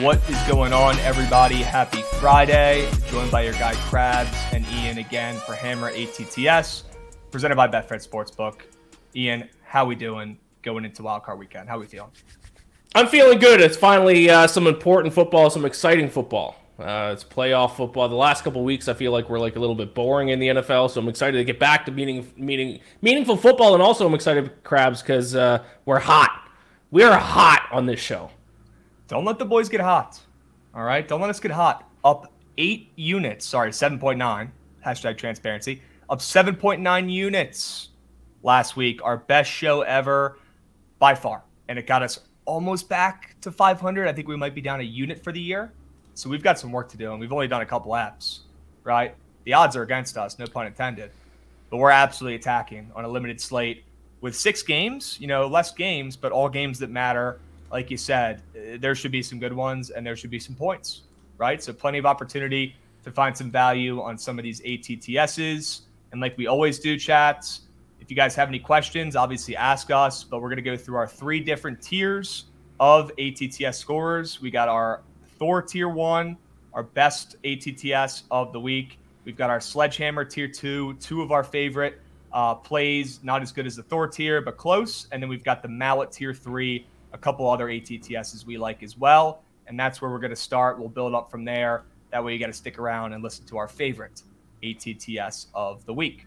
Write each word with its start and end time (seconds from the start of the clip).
What 0.00 0.18
is 0.30 0.42
going 0.44 0.72
on, 0.72 0.98
everybody? 1.00 1.56
Happy 1.56 2.00
Friday. 2.00 2.90
Joined 3.08 3.30
by 3.30 3.42
your 3.42 3.52
guy 3.52 3.74
Krabs 3.74 4.32
and 4.50 4.64
Iain 4.64 4.96
again 4.96 5.36
for 5.36 5.52
Hammer 5.52 5.90
ATTS, 5.90 6.84
presented 7.30 7.56
by 7.56 7.68
Betfred 7.68 8.08
Sportsbook. 8.08 8.62
Iain, 9.14 9.50
how 9.62 9.84
we 9.84 9.94
doing 9.94 10.38
going 10.62 10.86
into 10.86 11.02
Wildcard 11.02 11.36
Weekend? 11.36 11.68
How 11.68 11.78
we 11.78 11.84
feeling? 11.84 12.12
I'm 12.94 13.08
feeling 13.08 13.38
good. 13.38 13.60
It's 13.60 13.76
finally 13.76 14.30
uh, 14.30 14.46
some 14.46 14.66
important 14.66 15.12
football, 15.12 15.50
some 15.50 15.66
exciting 15.66 16.08
football. 16.08 16.56
Uh, 16.78 17.10
it's 17.12 17.22
playoff 17.22 17.76
football. 17.76 18.08
The 18.08 18.14
last 18.14 18.42
couple 18.42 18.64
weeks, 18.64 18.88
I 18.88 18.94
feel 18.94 19.12
like 19.12 19.28
we're 19.28 19.38
like 19.38 19.56
a 19.56 19.60
little 19.60 19.76
bit 19.76 19.94
boring 19.94 20.30
in 20.30 20.38
the 20.38 20.48
NFL, 20.48 20.88
so 20.88 21.02
I'm 21.02 21.08
excited 21.10 21.36
to 21.36 21.44
get 21.44 21.58
back 21.58 21.84
to 21.84 21.92
meaning, 21.92 22.32
meaning, 22.38 22.80
meaningful 23.02 23.36
football, 23.36 23.74
and 23.74 23.82
also 23.82 24.06
I'm 24.06 24.14
excited, 24.14 24.64
Krabs, 24.64 25.02
because 25.02 25.36
uh, 25.36 25.62
we're 25.84 25.98
hot. 25.98 26.48
We 26.90 27.02
are 27.02 27.18
hot 27.18 27.68
on 27.70 27.84
this 27.84 28.00
show. 28.00 28.30
Don't 29.10 29.24
let 29.24 29.40
the 29.40 29.44
boys 29.44 29.68
get 29.68 29.80
hot. 29.80 30.20
All 30.72 30.84
right, 30.84 31.06
don't 31.06 31.20
let 31.20 31.30
us 31.30 31.40
get 31.40 31.50
hot. 31.50 31.90
Up 32.04 32.32
eight 32.58 32.92
units. 32.94 33.44
Sorry, 33.44 33.72
seven 33.72 33.98
point 33.98 34.18
nine. 34.18 34.52
Hashtag 34.86 35.18
transparency. 35.18 35.82
Up 36.08 36.22
seven 36.22 36.54
point 36.54 36.80
nine 36.80 37.08
units 37.08 37.88
last 38.44 38.76
week. 38.76 39.02
Our 39.02 39.16
best 39.16 39.50
show 39.50 39.82
ever 39.82 40.38
by 41.00 41.16
far, 41.16 41.42
and 41.66 41.76
it 41.76 41.88
got 41.88 42.04
us 42.04 42.20
almost 42.44 42.88
back 42.88 43.34
to 43.40 43.50
500. 43.50 44.06
I 44.06 44.12
think 44.12 44.28
we 44.28 44.36
might 44.36 44.54
be 44.54 44.60
down 44.60 44.78
a 44.78 44.84
unit 44.84 45.24
for 45.24 45.32
the 45.32 45.40
year. 45.40 45.72
So 46.14 46.30
we've 46.30 46.42
got 46.42 46.60
some 46.60 46.70
work 46.70 46.88
to 46.90 46.96
do, 46.96 47.10
and 47.10 47.18
we've 47.18 47.32
only 47.32 47.48
done 47.48 47.62
a 47.62 47.66
couple 47.66 47.90
apps, 47.92 48.40
right? 48.84 49.16
The 49.42 49.54
odds 49.54 49.74
are 49.74 49.82
against 49.82 50.16
us, 50.18 50.38
no 50.38 50.46
pun 50.46 50.68
intended. 50.68 51.10
But 51.68 51.78
we're 51.78 51.90
absolutely 51.90 52.36
attacking 52.36 52.92
on 52.94 53.04
a 53.04 53.08
limited 53.08 53.40
slate 53.40 53.82
with 54.20 54.36
six 54.36 54.62
games, 54.62 55.16
you 55.20 55.26
know, 55.26 55.48
less 55.48 55.72
games, 55.72 56.14
but 56.14 56.30
all 56.30 56.48
games 56.48 56.78
that 56.78 56.90
matter. 56.90 57.40
Like 57.70 57.90
you 57.90 57.96
said, 57.96 58.42
eh, 58.56 58.76
there 58.80 58.94
should 58.94 59.12
be 59.12 59.22
some 59.22 59.38
good 59.38 59.52
ones 59.52 59.90
and 59.90 60.06
there 60.06 60.16
should 60.16 60.30
be 60.30 60.40
some 60.40 60.54
points, 60.54 61.02
right? 61.38 61.62
So 61.62 61.72
plenty 61.72 61.98
of 61.98 62.06
opportunity 62.06 62.74
to 63.04 63.10
find 63.10 63.36
some 63.36 63.50
value 63.50 64.00
on 64.00 64.18
some 64.18 64.38
of 64.38 64.42
these 64.42 64.60
ATTSs. 64.62 65.82
And 66.12 66.20
like 66.20 66.36
we 66.36 66.46
always 66.46 66.78
do, 66.78 66.98
chats, 66.98 67.62
if 68.00 68.10
you 68.10 68.16
guys 68.16 68.34
have 68.34 68.48
any 68.48 68.58
questions, 68.58 69.14
obviously 69.14 69.56
ask 69.56 69.90
us, 69.90 70.24
but 70.24 70.40
we're 70.40 70.48
going 70.48 70.56
to 70.56 70.62
go 70.62 70.76
through 70.76 70.96
our 70.96 71.06
three 71.06 71.40
different 71.40 71.80
tiers 71.80 72.46
of 72.80 73.12
ATTS 73.18 73.78
scorers. 73.78 74.40
We 74.40 74.50
got 74.50 74.68
our 74.68 75.02
Thor 75.38 75.62
tier 75.62 75.88
one, 75.88 76.36
our 76.74 76.82
best 76.82 77.36
ATTS 77.44 78.24
of 78.30 78.52
the 78.52 78.60
week. 78.60 78.98
We've 79.24 79.36
got 79.36 79.50
our 79.50 79.60
Sledgehammer 79.60 80.24
tier 80.24 80.48
two, 80.48 80.94
two 80.94 81.22
of 81.22 81.30
our 81.30 81.44
favorite 81.44 82.00
uh, 82.32 82.54
plays, 82.54 83.20
not 83.22 83.42
as 83.42 83.52
good 83.52 83.66
as 83.66 83.76
the 83.76 83.82
Thor 83.82 84.08
tier, 84.08 84.40
but 84.40 84.56
close. 84.56 85.06
And 85.12 85.22
then 85.22 85.28
we've 85.28 85.44
got 85.44 85.62
the 85.62 85.68
Mallet 85.68 86.10
tier 86.10 86.32
three, 86.32 86.86
a 87.12 87.18
couple 87.18 87.48
other 87.48 87.66
ATTSs 87.66 88.44
we 88.44 88.56
like 88.58 88.82
as 88.82 88.96
well. 88.96 89.42
And 89.66 89.78
that's 89.78 90.02
where 90.02 90.10
we're 90.10 90.18
going 90.18 90.30
to 90.30 90.36
start. 90.36 90.78
We'll 90.78 90.88
build 90.88 91.14
up 91.14 91.30
from 91.30 91.44
there. 91.44 91.84
That 92.10 92.24
way, 92.24 92.32
you 92.32 92.38
got 92.38 92.46
to 92.46 92.52
stick 92.52 92.78
around 92.78 93.12
and 93.12 93.22
listen 93.22 93.46
to 93.46 93.56
our 93.56 93.68
favorite 93.68 94.22
ATTS 94.64 95.46
of 95.54 95.84
the 95.86 95.94
week. 95.94 96.26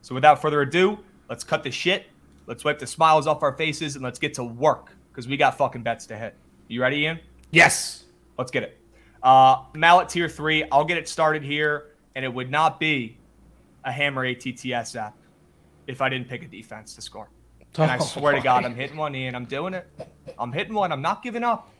So, 0.00 0.14
without 0.14 0.40
further 0.40 0.62
ado, 0.62 0.98
let's 1.28 1.44
cut 1.44 1.62
the 1.62 1.70
shit. 1.70 2.06
Let's 2.46 2.64
wipe 2.64 2.78
the 2.78 2.86
smiles 2.86 3.26
off 3.26 3.42
our 3.42 3.52
faces 3.52 3.94
and 3.94 4.02
let's 4.02 4.18
get 4.18 4.32
to 4.34 4.44
work 4.44 4.92
because 5.10 5.28
we 5.28 5.36
got 5.36 5.58
fucking 5.58 5.82
bets 5.82 6.06
to 6.06 6.16
hit. 6.16 6.34
You 6.68 6.80
ready, 6.80 7.06
Iain? 7.06 7.20
Yes. 7.50 8.04
Let's 8.38 8.50
get 8.50 8.62
it. 8.62 8.78
Uh, 9.22 9.64
Mallet 9.74 10.08
tier 10.08 10.28
three. 10.28 10.64
I'll 10.70 10.84
get 10.84 10.96
it 10.96 11.08
started 11.08 11.42
here, 11.42 11.88
and 12.14 12.24
it 12.24 12.32
would 12.32 12.50
not 12.50 12.80
be 12.80 13.18
a 13.84 13.92
Hammer 13.92 14.24
ATTS 14.24 14.96
app 14.96 15.16
if 15.86 16.00
I 16.00 16.08
didn't 16.08 16.28
pick 16.28 16.42
a 16.42 16.46
defense 16.46 16.94
to 16.94 17.02
score. 17.02 17.28
And 17.76 17.90
I 17.90 17.98
oh, 17.98 18.04
swear 18.04 18.32
to 18.32 18.40
God, 18.40 18.64
I'm 18.64 18.74
hitting 18.74 18.96
one, 18.96 19.14
Iain. 19.14 19.34
I'm 19.34 19.44
doing 19.44 19.74
it. 19.74 19.86
I'm 20.38 20.52
hitting 20.52 20.74
one. 20.74 20.90
I'm 20.90 21.02
not 21.02 21.22
giving 21.22 21.44
up. 21.44 21.70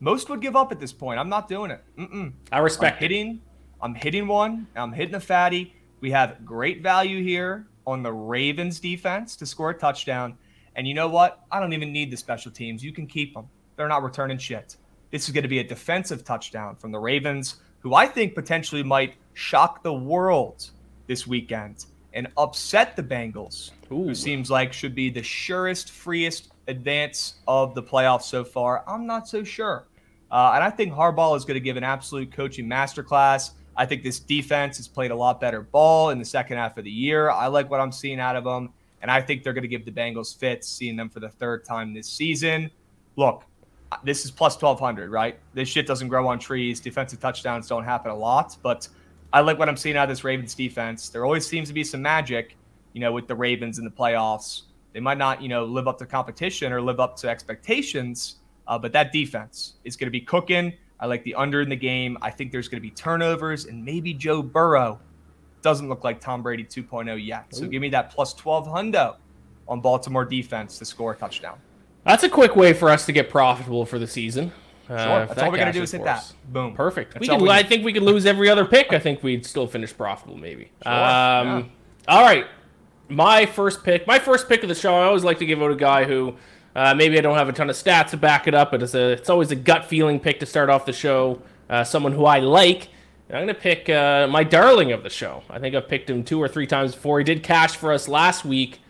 Most 0.00 0.28
would 0.30 0.40
give 0.40 0.56
up 0.56 0.72
at 0.72 0.80
this 0.80 0.92
point. 0.92 1.18
I'm 1.18 1.28
not 1.28 1.48
doing 1.48 1.70
it. 1.70 1.82
Mm-mm. 1.96 2.32
I 2.52 2.58
respect 2.58 2.96
I'm 2.96 3.00
hitting. 3.00 3.40
I'm 3.80 3.94
hitting 3.94 4.26
one. 4.26 4.66
I'm 4.76 4.92
hitting 4.92 5.14
a 5.14 5.20
fatty. 5.20 5.74
We 6.00 6.10
have 6.10 6.44
great 6.44 6.82
value 6.82 7.22
here 7.22 7.66
on 7.86 8.02
the 8.02 8.12
Ravens 8.12 8.80
defense 8.80 9.36
to 9.36 9.46
score 9.46 9.70
a 9.70 9.74
touchdown. 9.74 10.36
And 10.76 10.86
you 10.86 10.94
know 10.94 11.08
what? 11.08 11.40
I 11.50 11.58
don't 11.58 11.72
even 11.72 11.92
need 11.92 12.10
the 12.10 12.16
special 12.16 12.52
teams. 12.52 12.84
You 12.84 12.92
can 12.92 13.06
keep 13.06 13.34
them. 13.34 13.48
They're 13.76 13.88
not 13.88 14.02
returning 14.02 14.38
shit. 14.38 14.76
This 15.10 15.26
is 15.26 15.34
going 15.34 15.42
to 15.42 15.48
be 15.48 15.60
a 15.60 15.64
defensive 15.64 16.24
touchdown 16.24 16.76
from 16.76 16.92
the 16.92 16.98
Ravens, 16.98 17.56
who 17.80 17.94
I 17.94 18.06
think 18.06 18.34
potentially 18.34 18.82
might 18.82 19.14
shock 19.34 19.82
the 19.82 19.94
world 19.94 20.70
this 21.06 21.26
weekend 21.26 21.86
and 22.18 22.26
upset 22.36 22.96
the 22.96 23.02
Bengals, 23.02 23.70
Ooh. 23.92 24.08
who 24.08 24.14
seems 24.14 24.50
like 24.50 24.72
should 24.72 24.94
be 24.94 25.08
the 25.08 25.22
surest, 25.22 25.92
freest 25.92 26.50
advance 26.66 27.36
of 27.46 27.76
the 27.76 27.82
playoffs 27.82 28.24
so 28.24 28.44
far. 28.44 28.82
I'm 28.88 29.06
not 29.06 29.28
so 29.28 29.44
sure. 29.44 29.86
Uh, 30.30 30.52
and 30.54 30.64
I 30.64 30.70
think 30.70 30.92
Harbaugh 30.92 31.36
is 31.36 31.44
going 31.44 31.54
to 31.54 31.60
give 31.60 31.76
an 31.76 31.84
absolute 31.84 32.32
coaching 32.32 32.66
masterclass. 32.66 33.52
I 33.76 33.86
think 33.86 34.02
this 34.02 34.18
defense 34.18 34.76
has 34.78 34.88
played 34.88 35.12
a 35.12 35.14
lot 35.14 35.40
better 35.40 35.62
ball 35.62 36.10
in 36.10 36.18
the 36.18 36.24
second 36.24 36.58
half 36.58 36.76
of 36.76 36.84
the 36.84 36.90
year. 36.90 37.30
I 37.30 37.46
like 37.46 37.70
what 37.70 37.80
I'm 37.80 37.92
seeing 37.92 38.18
out 38.18 38.34
of 38.34 38.42
them. 38.42 38.70
And 39.00 39.12
I 39.12 39.20
think 39.20 39.44
they're 39.44 39.52
going 39.52 39.62
to 39.62 39.68
give 39.68 39.84
the 39.84 39.92
Bengals 39.92 40.36
fits, 40.36 40.68
seeing 40.68 40.96
them 40.96 41.08
for 41.08 41.20
the 41.20 41.28
third 41.28 41.64
time 41.64 41.94
this 41.94 42.08
season. 42.08 42.68
Look, 43.14 43.44
this 44.02 44.24
is 44.24 44.32
plus 44.32 44.60
1200, 44.60 45.08
right? 45.08 45.38
This 45.54 45.68
shit 45.68 45.86
doesn't 45.86 46.08
grow 46.08 46.26
on 46.26 46.40
trees. 46.40 46.80
Defensive 46.80 47.20
touchdowns 47.20 47.68
don't 47.68 47.84
happen 47.84 48.10
a 48.10 48.16
lot, 48.16 48.56
but 48.60 48.88
I 49.32 49.40
like 49.40 49.58
what 49.58 49.68
I'm 49.68 49.76
seeing 49.76 49.96
out 49.96 50.04
of 50.04 50.08
this 50.08 50.24
Ravens 50.24 50.54
defense. 50.54 51.10
There 51.10 51.24
always 51.24 51.46
seems 51.46 51.68
to 51.68 51.74
be 51.74 51.84
some 51.84 52.00
magic, 52.00 52.56
you 52.94 53.00
know, 53.00 53.12
with 53.12 53.28
the 53.28 53.34
Ravens 53.34 53.78
in 53.78 53.84
the 53.84 53.90
playoffs. 53.90 54.62
They 54.94 55.00
might 55.00 55.18
not, 55.18 55.42
you 55.42 55.48
know, 55.48 55.64
live 55.64 55.86
up 55.86 55.98
to 55.98 56.06
competition 56.06 56.72
or 56.72 56.80
live 56.80 56.98
up 56.98 57.16
to 57.18 57.28
expectations, 57.28 58.36
uh, 58.66 58.78
but 58.78 58.92
that 58.92 59.12
defense 59.12 59.74
is 59.84 59.96
going 59.96 60.06
to 60.06 60.10
be 60.10 60.20
cooking. 60.20 60.72
I 60.98 61.06
like 61.06 61.22
the 61.24 61.34
under 61.34 61.60
in 61.60 61.68
the 61.68 61.76
game. 61.76 62.16
I 62.22 62.30
think 62.30 62.52
there's 62.52 62.68
going 62.68 62.82
to 62.82 62.88
be 62.88 62.90
turnovers, 62.90 63.66
and 63.66 63.84
maybe 63.84 64.14
Joe 64.14 64.42
Burrow 64.42 64.98
doesn't 65.60 65.88
look 65.88 66.04
like 66.04 66.20
Tom 66.20 66.42
Brady 66.42 66.64
2.0 66.64 67.24
yet. 67.24 67.46
So 67.54 67.64
Ooh. 67.64 67.68
give 67.68 67.82
me 67.82 67.90
that 67.90 68.10
plus 68.10 68.32
12 68.34 68.66
hundo 68.66 69.16
on 69.68 69.80
Baltimore 69.80 70.24
defense 70.24 70.78
to 70.78 70.84
score 70.84 71.12
a 71.12 71.16
touchdown. 71.16 71.58
That's 72.04 72.22
a 72.22 72.28
quick 72.28 72.56
way 72.56 72.72
for 72.72 72.88
us 72.88 73.04
to 73.06 73.12
get 73.12 73.28
profitable 73.28 73.84
for 73.84 73.98
the 73.98 74.06
season. 74.06 74.52
Uh, 74.88 75.04
sure. 75.04 75.18
That's 75.26 75.34
that 75.34 75.44
all 75.44 75.50
we're 75.50 75.58
gonna 75.58 75.72
do 75.72 75.82
is 75.82 75.92
hit 75.92 76.04
that. 76.04 76.32
Boom. 76.48 76.74
Perfect. 76.74 77.14
That's 77.14 77.20
we 77.20 77.28
could. 77.28 77.42
We 77.42 77.50
I 77.50 77.62
think 77.62 77.84
we 77.84 77.92
could 77.92 78.02
lose 78.02 78.26
every 78.26 78.48
other 78.48 78.64
pick. 78.64 78.92
I 78.92 78.98
think 78.98 79.22
we'd 79.22 79.44
still 79.44 79.66
finish 79.66 79.96
profitable, 79.96 80.36
maybe. 80.36 80.70
Sure. 80.82 80.92
Um, 80.92 80.98
yeah. 80.98 81.62
All 82.08 82.22
right. 82.22 82.46
My 83.08 83.46
first 83.46 83.84
pick. 83.84 84.06
My 84.06 84.18
first 84.18 84.48
pick 84.48 84.62
of 84.62 84.68
the 84.68 84.74
show. 84.74 84.94
I 84.94 85.04
always 85.04 85.24
like 85.24 85.38
to 85.38 85.46
give 85.46 85.62
out 85.62 85.70
a 85.70 85.76
guy 85.76 86.04
who 86.04 86.36
uh, 86.74 86.94
maybe 86.94 87.18
I 87.18 87.20
don't 87.20 87.36
have 87.36 87.48
a 87.48 87.52
ton 87.52 87.68
of 87.70 87.76
stats 87.76 88.10
to 88.10 88.16
back 88.16 88.46
it 88.46 88.54
up, 88.54 88.70
but 88.70 88.82
it's 88.82 88.94
a. 88.94 89.12
It's 89.12 89.30
always 89.30 89.50
a 89.50 89.56
gut 89.56 89.84
feeling 89.84 90.20
pick 90.20 90.40
to 90.40 90.46
start 90.46 90.70
off 90.70 90.86
the 90.86 90.92
show. 90.92 91.42
Uh, 91.68 91.84
someone 91.84 92.12
who 92.12 92.24
I 92.24 92.38
like. 92.38 92.88
I'm 93.30 93.44
going 93.44 93.48
to 93.48 93.54
pick 93.54 93.90
uh, 93.90 94.26
my 94.26 94.42
darling 94.42 94.92
of 94.92 95.02
the 95.02 95.10
show. 95.10 95.42
I 95.50 95.58
think 95.58 95.74
I've 95.74 95.86
picked 95.86 96.08
him 96.08 96.24
two 96.24 96.40
or 96.40 96.48
three 96.48 96.66
times 96.66 96.94
before. 96.94 97.18
He 97.18 97.24
did 97.24 97.42
cash 97.42 97.76
for 97.76 97.92
us 97.92 98.08
last 98.08 98.42
week 98.42 98.80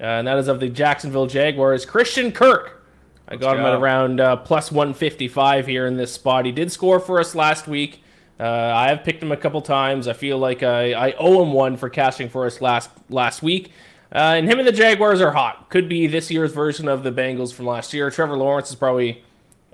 uh, 0.00 0.04
and 0.04 0.26
that 0.26 0.38
is 0.38 0.48
of 0.48 0.60
the 0.60 0.68
Jacksonville 0.68 1.26
Jaguars, 1.26 1.86
Christian 1.86 2.32
Kirk. 2.32 2.83
I 3.26 3.32
Let's 3.32 3.42
got 3.42 3.54
go. 3.54 3.60
him 3.60 3.66
at 3.66 3.74
around 3.74 4.20
uh, 4.20 4.36
plus 4.36 4.70
155 4.70 5.66
here 5.66 5.86
in 5.86 5.96
this 5.96 6.12
spot. 6.12 6.44
He 6.44 6.52
did 6.52 6.70
score 6.70 7.00
for 7.00 7.20
us 7.20 7.34
last 7.34 7.66
week. 7.66 8.02
Uh, 8.38 8.44
I 8.44 8.88
have 8.88 9.04
picked 9.04 9.22
him 9.22 9.32
a 9.32 9.36
couple 9.36 9.62
times. 9.62 10.08
I 10.08 10.12
feel 10.12 10.38
like 10.38 10.62
I, 10.62 10.92
I 10.92 11.12
owe 11.18 11.42
him 11.42 11.52
one 11.52 11.76
for 11.76 11.88
cashing 11.88 12.28
for 12.28 12.46
us 12.46 12.60
last 12.60 12.90
last 13.08 13.42
week. 13.42 13.70
Uh, 14.12 14.34
and 14.36 14.48
him 14.48 14.58
and 14.58 14.68
the 14.68 14.72
Jaguars 14.72 15.20
are 15.20 15.32
hot. 15.32 15.70
Could 15.70 15.88
be 15.88 16.06
this 16.06 16.30
year's 16.30 16.52
version 16.52 16.86
of 16.86 17.02
the 17.02 17.10
Bengals 17.10 17.52
from 17.52 17.66
last 17.66 17.92
year. 17.94 18.10
Trevor 18.10 18.36
Lawrence 18.36 18.70
is 18.70 18.76
probably 18.76 19.24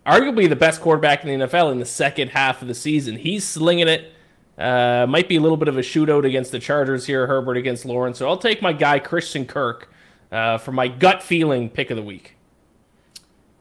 arguably 0.06 0.48
the 0.48 0.56
best 0.56 0.80
quarterback 0.80 1.24
in 1.24 1.40
the 1.40 1.46
NFL 1.46 1.72
in 1.72 1.78
the 1.78 1.84
second 1.86 2.28
half 2.28 2.62
of 2.62 2.68
the 2.68 2.74
season. 2.74 3.16
He's 3.16 3.44
slinging 3.44 3.88
it. 3.88 4.12
Uh, 4.56 5.06
might 5.08 5.28
be 5.28 5.36
a 5.36 5.40
little 5.40 5.56
bit 5.56 5.68
of 5.68 5.78
a 5.78 5.80
shootout 5.80 6.24
against 6.26 6.52
the 6.52 6.58
Chargers 6.58 7.06
here, 7.06 7.26
Herbert 7.26 7.56
against 7.56 7.84
Lawrence. 7.86 8.18
So 8.18 8.28
I'll 8.28 8.36
take 8.36 8.60
my 8.60 8.72
guy, 8.74 8.98
Christian 8.98 9.46
Kirk 9.46 9.90
uh, 10.30 10.58
for 10.58 10.72
my 10.72 10.88
gut 10.88 11.22
feeling 11.22 11.70
pick 11.70 11.90
of 11.90 11.96
the 11.96 12.02
week. 12.02 12.36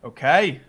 Okay, 0.04 0.62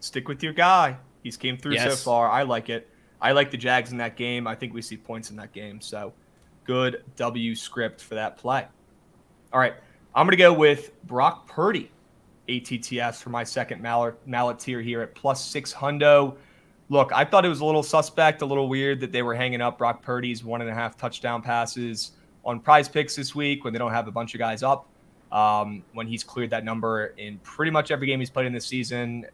stick 0.00 0.28
with 0.28 0.42
your 0.42 0.52
guy. 0.52 0.96
He's 1.22 1.36
came 1.36 1.58
through 1.58 1.74
yes. 1.74 1.90
so 1.90 2.10
far. 2.10 2.30
I 2.30 2.42
like 2.42 2.68
it. 2.68 2.88
I 3.20 3.32
like 3.32 3.50
the 3.50 3.56
Jags 3.56 3.90
in 3.90 3.98
that 3.98 4.16
game. 4.16 4.46
I 4.46 4.54
think 4.54 4.72
we 4.74 4.82
see 4.82 4.96
points 4.96 5.30
in 5.30 5.36
that 5.36 5.52
game. 5.52 5.80
So 5.80 6.12
good 6.64 7.02
W 7.16 7.54
script 7.54 8.00
for 8.00 8.14
that 8.14 8.36
play. 8.36 8.66
All 9.52 9.60
right, 9.60 9.74
I'm 10.14 10.26
gonna 10.26 10.36
go 10.36 10.52
with 10.52 10.92
Brock 11.04 11.48
Purdy, 11.48 11.90
ATTS 12.48 13.20
for 13.20 13.30
my 13.30 13.42
second 13.42 13.82
mallet, 13.82 14.14
mallet 14.26 14.58
tier 14.58 14.80
here 14.80 15.02
at 15.02 15.14
plus 15.14 15.44
six 15.44 15.72
hundo. 15.72 16.36
Look, 16.88 17.10
I 17.12 17.24
thought 17.24 17.44
it 17.44 17.48
was 17.48 17.60
a 17.60 17.64
little 17.64 17.82
suspect, 17.82 18.42
a 18.42 18.46
little 18.46 18.68
weird 18.68 19.00
that 19.00 19.10
they 19.10 19.22
were 19.22 19.34
hanging 19.34 19.60
up 19.60 19.78
Brock 19.78 20.02
Purdy's 20.02 20.44
one 20.44 20.60
and 20.60 20.70
a 20.70 20.74
half 20.74 20.96
touchdown 20.96 21.42
passes 21.42 22.12
on 22.44 22.60
PrizePicks 22.60 23.16
this 23.16 23.34
week 23.34 23.64
when 23.64 23.72
they 23.72 23.78
don't 23.80 23.90
have 23.90 24.06
a 24.06 24.12
bunch 24.12 24.34
of 24.34 24.38
guys 24.38 24.62
up 24.62 24.88
um, 25.36 25.82
when 25.92 26.06
he's 26.06 26.24
cleared 26.24 26.48
that 26.48 26.64
number 26.64 27.08
in 27.18 27.36
pretty 27.40 27.70
much 27.70 27.90
every 27.90 28.06
game 28.06 28.20
he's 28.20 28.30
played 28.30 28.46
in 28.46 28.54
this 28.54 28.64
season, 28.64 29.26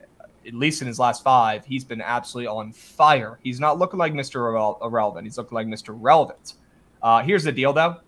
at 0.44 0.52
least 0.52 0.82
in 0.82 0.88
his 0.88 0.98
last 0.98 1.22
five. 1.22 1.64
He's 1.64 1.84
been 1.84 2.00
absolutely 2.00 2.48
on 2.48 2.72
fire. 2.72 3.38
He's 3.44 3.60
not 3.60 3.78
looking 3.78 4.00
like 4.00 4.12
Mr. 4.12 4.40
Irrele- 4.40 4.82
Irrelevant. 4.82 5.24
He's 5.24 5.38
looking 5.38 5.54
like 5.54 5.68
Mr. 5.68 5.96
Relevant. 5.96 6.54
Uh, 7.00 7.22
here's 7.22 7.44
the 7.44 7.52
deal, 7.52 7.72
though. 7.72 7.98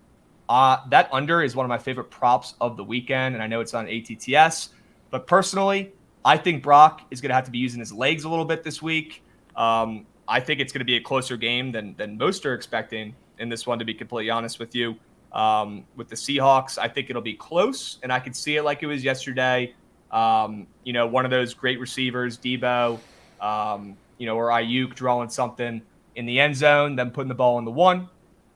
Uh, 0.48 0.78
that 0.90 1.08
under 1.12 1.40
is 1.40 1.54
one 1.54 1.64
of 1.64 1.68
my 1.68 1.78
favorite 1.78 2.10
props 2.10 2.54
of 2.60 2.76
the 2.76 2.82
weekend, 2.82 3.36
and 3.36 3.44
I 3.44 3.46
know 3.46 3.60
it's 3.60 3.74
on 3.74 3.88
ATTS. 3.88 4.70
But 5.10 5.28
personally, 5.28 5.92
I 6.24 6.36
think 6.36 6.64
Brock 6.64 7.02
is 7.12 7.20
going 7.20 7.28
to 7.28 7.36
have 7.36 7.44
to 7.44 7.52
be 7.52 7.58
using 7.58 7.78
his 7.78 7.92
legs 7.92 8.24
a 8.24 8.28
little 8.28 8.44
bit 8.44 8.64
this 8.64 8.82
week. 8.82 9.22
Um, 9.54 10.04
I 10.26 10.40
think 10.40 10.58
it's 10.58 10.72
going 10.72 10.80
to 10.80 10.84
be 10.84 10.96
a 10.96 11.00
closer 11.00 11.36
game 11.36 11.70
than 11.70 11.94
than 11.96 12.18
most 12.18 12.44
are 12.44 12.54
expecting 12.54 13.14
in 13.38 13.48
this 13.48 13.68
one. 13.68 13.78
To 13.78 13.84
be 13.84 13.94
completely 13.94 14.30
honest 14.30 14.58
with 14.58 14.74
you, 14.74 14.96
um, 15.34 15.84
with 15.96 16.08
the 16.08 16.14
Seahawks, 16.14 16.78
I 16.78 16.88
think 16.88 17.10
it'll 17.10 17.20
be 17.20 17.34
close, 17.34 17.98
and 18.02 18.12
I 18.12 18.20
could 18.20 18.34
see 18.34 18.56
it 18.56 18.62
like 18.62 18.82
it 18.82 18.86
was 18.86 19.02
yesterday. 19.04 19.74
Um, 20.10 20.66
you 20.84 20.92
know, 20.92 21.06
one 21.06 21.24
of 21.24 21.30
those 21.30 21.52
great 21.52 21.80
receivers, 21.80 22.38
Deebo, 22.38 23.00
um, 23.40 23.96
you 24.16 24.26
know, 24.26 24.36
or 24.36 24.48
Aiyuk 24.48 24.94
drawing 24.94 25.28
something 25.28 25.82
in 26.14 26.26
the 26.26 26.38
end 26.38 26.56
zone, 26.56 26.94
then 26.94 27.10
putting 27.10 27.28
the 27.28 27.34
ball 27.34 27.58
in 27.58 27.64
the 27.64 27.70
one, 27.70 28.08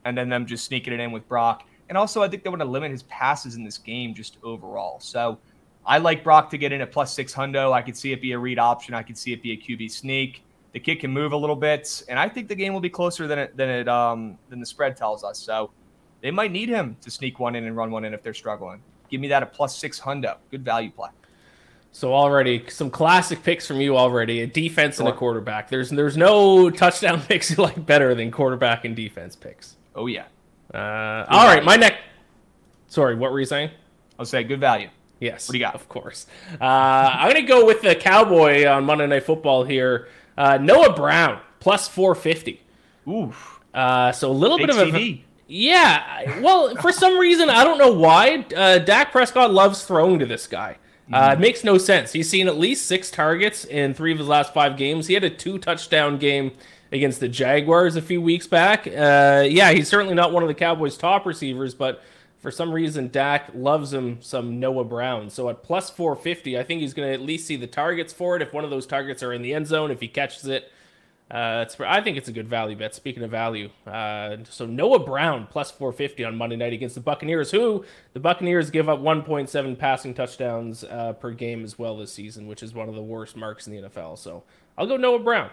and 0.05 0.17
then 0.17 0.29
them 0.29 0.47
just 0.47 0.65
sneaking 0.65 0.93
it 0.93 1.01
in 1.01 1.11
with 1.11 1.27
Brock. 1.29 1.65
And 1.89 1.99
also, 1.99 2.23
I 2.23 2.29
think 2.29 2.45
they 2.45 2.51
want 2.51 2.63
to 2.63 2.69
limit 2.69 2.93
his 2.93 3.03
passes 3.05 3.57
in 3.57 3.65
this 3.65 3.79
game 3.79 4.15
just 4.15 4.37
overall. 4.45 5.01
So 5.01 5.39
I 5.85 5.99
like 5.99 6.23
Brock 6.23 6.51
to 6.51 6.59
get 6.59 6.71
in 6.71 6.81
at 6.81 6.93
plus 6.93 7.13
six 7.13 7.35
hundo. 7.35 7.73
I 7.73 7.83
could 7.83 7.97
see 7.97 8.13
it 8.13 8.21
be 8.21 8.33
a 8.33 8.39
read 8.39 8.59
option. 8.59 8.95
I 8.95 9.03
could 9.03 9.19
see 9.19 9.33
it 9.33 9.43
be 9.43 9.53
a 9.53 9.57
QB 9.57 9.91
sneak. 9.91 10.45
The 10.73 10.81
kid 10.81 11.01
can 11.01 11.11
move 11.11 11.33
a 11.33 11.37
little 11.37 11.57
bit, 11.57 12.05
and 12.09 12.19
I 12.19 12.29
think 12.29 12.47
the 12.47 12.55
game 12.55 12.73
will 12.73 12.81
be 12.81 12.91
closer 12.91 13.27
than 13.27 13.39
it 13.39 13.57
than 13.57 13.71
it 13.71 13.89
um, 13.89 14.39
than 14.51 14.61
the 14.61 14.67
spread 14.67 14.97
tells 14.97 15.25
us. 15.25 15.39
So 15.39 15.71
they 16.21 16.31
might 16.31 16.53
need 16.53 16.69
him 16.69 16.97
to 17.03 17.11
sneak 17.11 17.39
one 17.39 17.55
in 17.55 17.65
and 17.65 17.77
run 17.77 17.91
one 17.91 18.05
in 18.05 18.15
if 18.15 18.23
they're 18.23 18.35
struggling. 18.35 18.81
Give 19.11 19.21
me 19.21 19.29
that 19.29 19.43
at 19.43 19.53
plus 19.53 19.77
six 19.77 20.01
hundo. 20.01 20.37
Good 20.51 20.65
value 20.65 20.91
play. 20.91 21.11
So 21.93 22.15
already 22.15 22.65
some 22.69 22.91
classic 22.91 23.43
picks 23.43 23.67
from 23.67 23.81
you 23.81 23.97
already. 23.97 24.41
A 24.41 24.47
defense 24.47 24.97
sure. 24.97 25.07
and 25.07 25.15
a 25.15 25.17
quarterback. 25.17 25.71
There's 25.71 25.91
there's 25.91 26.17
no 26.17 26.71
touchdown 26.71 27.21
picks 27.29 27.51
you 27.51 27.57
like 27.57 27.85
better 27.85 28.15
than 28.15 28.31
quarterback 28.31 28.85
and 28.85 28.95
defense 28.95 29.35
picks. 29.37 29.77
Oh 29.95 30.07
yeah. 30.07 30.27
Uh, 30.73 31.25
all 31.29 31.47
right, 31.47 31.65
my 31.65 31.77
next. 31.77 31.99
Sorry, 32.89 33.15
what 33.15 33.33
were 33.33 33.41
you 33.41 33.47
saying? 33.47 33.71
I'll 34.19 34.27
say 34.27 34.45
good 34.45 34.61
value. 34.61 34.89
Yes. 35.21 35.49
What 35.49 35.53
do 35.53 35.59
you 35.59 35.65
got? 35.65 35.75
Of 35.75 35.89
course. 35.89 36.27
Uh, 36.61 36.65
I'm 36.65 37.31
going 37.31 37.43
to 37.43 37.49
go 37.49 37.67
with 37.67 37.83
the 37.83 37.95
Cowboy 37.95 38.67
on 38.67 38.85
Monday 38.85 39.07
Night 39.07 39.25
Football 39.25 39.65
here. 39.65 40.09
Uh, 40.37 40.59
Noah 40.59 40.95
Brown, 40.95 41.41
plus 41.61 41.89
450. 41.89 42.61
Oof. 43.09 43.61
Uh, 43.75 44.13
so 44.13 44.31
a 44.31 44.33
little 44.33 44.59
Big 44.59 44.69
bit 44.69 44.77
of 44.77 44.95
a. 44.95 45.25
Yeah. 45.49 46.41
Well, 46.41 46.77
for 46.77 46.93
some 46.93 47.19
reason, 47.19 47.49
I 47.51 47.65
don't 47.65 47.79
know 47.79 47.93
why, 47.93 48.47
uh, 48.55 48.79
Dak 48.79 49.11
Prescott 49.11 49.53
loves 49.53 49.83
throwing 49.83 50.19
to 50.19 50.27
this 50.27 50.47
guy. 50.47 50.77
Uh, 51.11 51.31
it 51.33 51.41
makes 51.41 51.65
no 51.65 51.79
sense. 51.79 52.13
He's 52.13 52.29
seen 52.29 52.49
at 52.49 52.59
least 52.59 52.85
six 52.87 53.11
targets 53.11 53.65
in 53.65 53.95
three 53.95 54.13
of 54.13 54.19
his 54.19 54.29
last 54.29 54.53
five 54.53 54.77
games. 54.77 55.07
He 55.07 55.15
had 55.15 55.25
a 55.25 55.31
two 55.31 55.59
touchdown 55.59 56.19
game 56.19 56.53
against 56.93 57.21
the 57.21 57.29
Jaguars 57.29 57.97
a 57.97 58.03
few 58.03 58.21
weeks 58.21 58.47
back. 58.47 58.87
Uh, 58.87 59.47
yeah, 59.49 59.73
he's 59.73 59.89
certainly 59.89 60.15
not 60.15 60.33
one 60.33 60.43
of 60.43 60.49
the 60.49 60.55
Cowboys' 60.55 60.99
top 60.99 61.25
receivers, 61.25 61.75
but 61.75 62.03
for 62.41 62.51
some 62.51 62.71
reason, 62.73 63.09
Dak 63.09 63.51
loves 63.55 63.93
him 63.93 64.19
some 64.21 64.61
Noah 64.61 64.85
Brown. 64.85 65.31
So 65.31 65.49
at 65.49 65.63
plus 65.63 65.89
450, 65.89 66.59
I 66.59 66.63
think 66.63 66.83
he's 66.83 66.93
going 66.95 67.09
to 67.09 67.15
at 67.15 67.23
least 67.23 67.47
see 67.47 67.57
the 67.57 67.67
targets 67.67 68.13
for 68.13 68.37
it. 68.37 68.43
If 68.43 68.53
one 68.53 68.65
of 68.65 68.71
those 68.71 68.87
targets 68.87 69.23
are 69.23 69.33
in 69.33 69.41
the 69.41 69.55
end 69.55 69.67
zone, 69.67 69.91
if 69.91 70.01
he 70.01 70.09
catches 70.09 70.47
it, 70.47 70.71
uh, 71.31 71.65
it's, 71.67 71.79
I 71.79 72.01
think 72.01 72.17
it's 72.17 72.29
a 72.29 72.33
good 72.33 72.49
value 72.49 72.75
bet. 72.75 72.95
Speaking 72.95 73.23
of 73.23 73.31
value, 73.31 73.69
uh, 73.87 74.39
so 74.49 74.65
Noah 74.65 75.01
Brown 75.01 75.47
plus 75.51 75.71
450 75.71 76.25
on 76.25 76.37
Monday 76.37 76.57
night 76.57 76.73
against 76.73 76.95
the 76.95 77.03
Buccaneers, 77.03 77.51
who 77.51 77.85
the 78.15 78.21
Buccaneers 78.21 78.71
give 78.71 78.89
up 78.89 79.01
1.7 79.01 79.79
passing 79.79 80.15
touchdowns 80.15 80.85
uh, 80.85 81.13
per 81.13 81.33
game 81.33 81.65
as 81.65 81.79
well 81.79 81.99
this 81.99 82.13
season, 82.13 82.47
which 82.47 82.63
is 82.63 82.73
one 82.73 82.89
of 82.89 82.95
the 82.95 83.03
worst 83.03 83.37
marks 83.37 83.67
in 83.67 83.75
the 83.75 83.89
NFL. 83.89 84.17
So 84.17 84.45
I'll 84.79 84.87
go 84.87 84.97
Noah 84.97 85.19
Brown. 85.19 85.51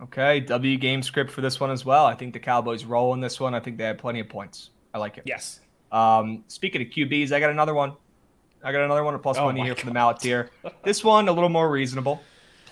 Okay, 0.00 0.40
W 0.40 0.76
game 0.78 1.02
script 1.02 1.30
for 1.30 1.40
this 1.40 1.58
one 1.58 1.70
as 1.70 1.84
well. 1.84 2.06
I 2.06 2.14
think 2.14 2.32
the 2.32 2.40
Cowboys 2.40 2.84
roll 2.84 3.14
in 3.14 3.20
this 3.20 3.40
one. 3.40 3.54
I 3.54 3.60
think 3.60 3.78
they 3.78 3.84
have 3.84 3.98
plenty 3.98 4.20
of 4.20 4.28
points. 4.28 4.70
I 4.94 4.98
like 4.98 5.18
it. 5.18 5.24
Yes. 5.26 5.60
Um, 5.90 6.44
speaking 6.48 6.82
of 6.82 6.88
QBs, 6.88 7.32
I 7.32 7.40
got 7.40 7.50
another 7.50 7.74
one. 7.74 7.92
I 8.64 8.70
got 8.70 8.82
another 8.82 9.02
one 9.02 9.14
at 9.14 9.22
plus 9.22 9.38
oh 9.38 9.46
money 9.46 9.60
here 9.60 9.74
God. 9.74 9.80
for 9.80 9.86
the 9.86 9.92
Mallet 9.92 10.20
tier. 10.20 10.50
this 10.84 11.02
one 11.02 11.28
a 11.28 11.32
little 11.32 11.48
more 11.48 11.68
reasonable. 11.70 12.20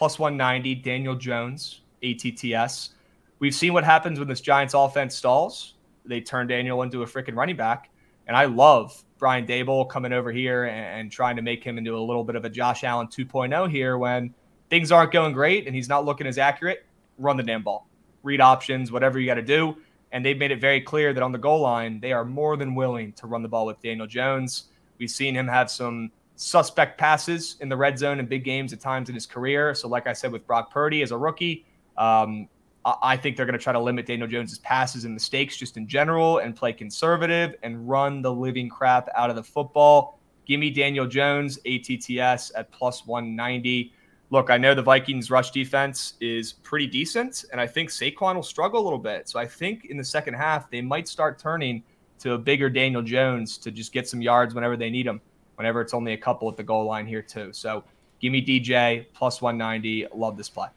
Plus 0.01 0.19
190, 0.19 0.77
Daniel 0.77 1.15
Jones, 1.15 1.83
ATTS. 2.03 2.95
We've 3.39 3.55
seen 3.55 3.75
what 3.75 3.85
happens 3.85 4.19
when 4.19 4.29
this 4.29 4.41
Giants 4.41 4.73
offense 4.73 5.15
stalls. 5.15 5.75
They 6.07 6.23
turn 6.23 6.47
Daniel 6.47 6.81
into 6.81 7.03
a 7.03 7.07
freaking 7.07 7.37
running 7.37 7.57
back. 7.57 7.91
And 8.27 8.35
I 8.35 8.47
love 8.47 9.05
Brian 9.19 9.47
Daboll 9.47 9.87
coming 9.87 10.15
over 10.15 10.33
here 10.33 10.65
and, 10.65 11.01
and 11.01 11.13
trying 11.13 11.37
to 11.37 11.43
make 11.43 11.63
him 11.63 11.77
into 11.77 11.95
a 11.95 12.01
little 12.01 12.25
bit 12.25 12.35
of 12.35 12.47
a 12.47 12.49
Josh 12.49 12.83
Allen 12.83 13.09
2.0 13.09 13.71
here 13.71 13.99
when 13.99 14.33
things 14.71 14.91
aren't 14.91 15.13
going 15.13 15.35
great 15.35 15.67
and 15.67 15.77
he's 15.77 15.91
not 15.91 16.07
looking 16.07 16.27
as 16.27 16.39
accurate 16.39 16.87
run 17.19 17.37
the 17.37 17.43
damn 17.43 17.63
ball, 17.63 17.87
read 18.23 18.41
options, 18.41 18.91
whatever 18.91 19.21
you 19.21 19.27
got 19.27 19.35
to 19.35 19.43
do. 19.43 19.77
And 20.13 20.25
they've 20.25 20.39
made 20.39 20.51
it 20.51 20.63
very 20.63 20.81
clear 20.81 21.13
that 21.13 21.23
on 21.23 21.31
the 21.31 21.39
goal 21.39 21.61
line, 21.61 22.01
they 22.01 22.15
are 22.15 22.25
more 22.25 22.57
than 22.57 22.75
willing 22.75 23.13
to 23.13 23.27
run 23.27 23.43
the 23.43 23.51
ball 23.51 23.67
with 23.67 23.83
Daniel 23.83 24.07
Jones. 24.07 24.69
We've 24.97 25.11
seen 25.11 25.37
him 25.37 25.47
have 25.47 25.71
some 25.71 26.11
suspect 26.41 26.97
passes 26.97 27.57
in 27.61 27.69
the 27.69 27.77
red 27.77 27.99
zone 27.99 28.19
in 28.19 28.25
big 28.25 28.45
games 28.45 28.73
at 28.73 28.81
times 28.81 29.11
in 29.11 29.15
his 29.15 29.27
career. 29.27 29.75
So, 29.75 29.89
like 29.89 30.07
I 30.07 30.15
said, 30.15 30.33
with 30.33 30.47
Brock 30.47 30.71
Purdy 30.71 31.03
as 31.03 31.11
a 31.11 31.17
rookie, 31.19 31.67
um, 31.99 32.49
I 32.85 33.19
think 33.19 33.37
they're 33.37 33.45
going 33.45 33.59
to 33.59 33.63
try 33.63 33.75
to 33.75 33.79
limit 33.79 34.07
Daniel 34.07 34.27
Jones's 34.27 34.59
passes 34.59 35.05
and 35.05 35.13
mistakes 35.13 35.59
just 35.59 35.77
in 35.77 35.87
general 35.87 36.39
and 36.39 36.57
play 36.57 36.73
conservative 36.73 37.57
and 37.63 37.87
run 37.87 38.23
the 38.23 38.33
living 38.33 38.71
crap 38.71 39.09
out 39.15 39.29
of 39.29 39.37
the 39.37 39.43
football. 39.43 40.19
Give 40.47 40.59
me 40.59 40.71
Daniel 40.71 41.07
Jones, 41.07 41.59
ATTS 41.67 42.53
at 42.57 42.73
plus 42.73 43.07
190 43.07 43.93
look, 44.31 44.49
I 44.49 44.57
know 44.57 44.75
the 44.75 44.83
Vikings 44.83 45.31
rush 45.31 45.51
defense 45.51 46.15
is 46.21 46.53
pretty 46.53 46.87
decent, 46.87 47.45
and 47.51 47.61
I 47.61 47.67
think 47.67 47.91
Saquon 47.91 48.37
will 48.37 48.43
struggle 48.43 48.81
a 48.81 48.85
little 48.85 48.99
bit. 48.99 49.29
So 49.29 49.39
I 49.39 49.47
think 49.47 49.87
in 49.87 49.97
the 49.97 50.05
second 50.05 50.35
half, 50.35 50.71
they 50.71 50.81
might 50.81 51.09
start 51.09 51.39
turning 51.39 51.83
to 52.21 52.35
a 52.35 52.39
bigger 52.39 52.71
Daniel 52.71 53.03
Jones 53.03 53.59
to 53.59 53.71
just 53.71 53.93
get 53.93 54.09
some 54.09 54.23
yards 54.23 54.55
whenever 54.55 54.77
they 54.77 54.89
need 54.89 55.07
them, 55.07 55.21
whenever 55.61 55.83
it's 55.83 55.93
only 55.93 56.15
a 56.15 56.17
couple 56.17 56.49
at 56.49 56.57
the 56.57 56.63
goal 56.63 56.87
line 56.87 57.07
here, 57.07 57.21
too. 57.21 57.53
So 57.53 57.85
give 58.19 58.33
me 58.33 58.43
DJ 58.43 59.05
plus 59.13 59.43
190. 59.43 60.07
Love 60.15 60.39
this 60.39 60.49
play. 60.49 60.69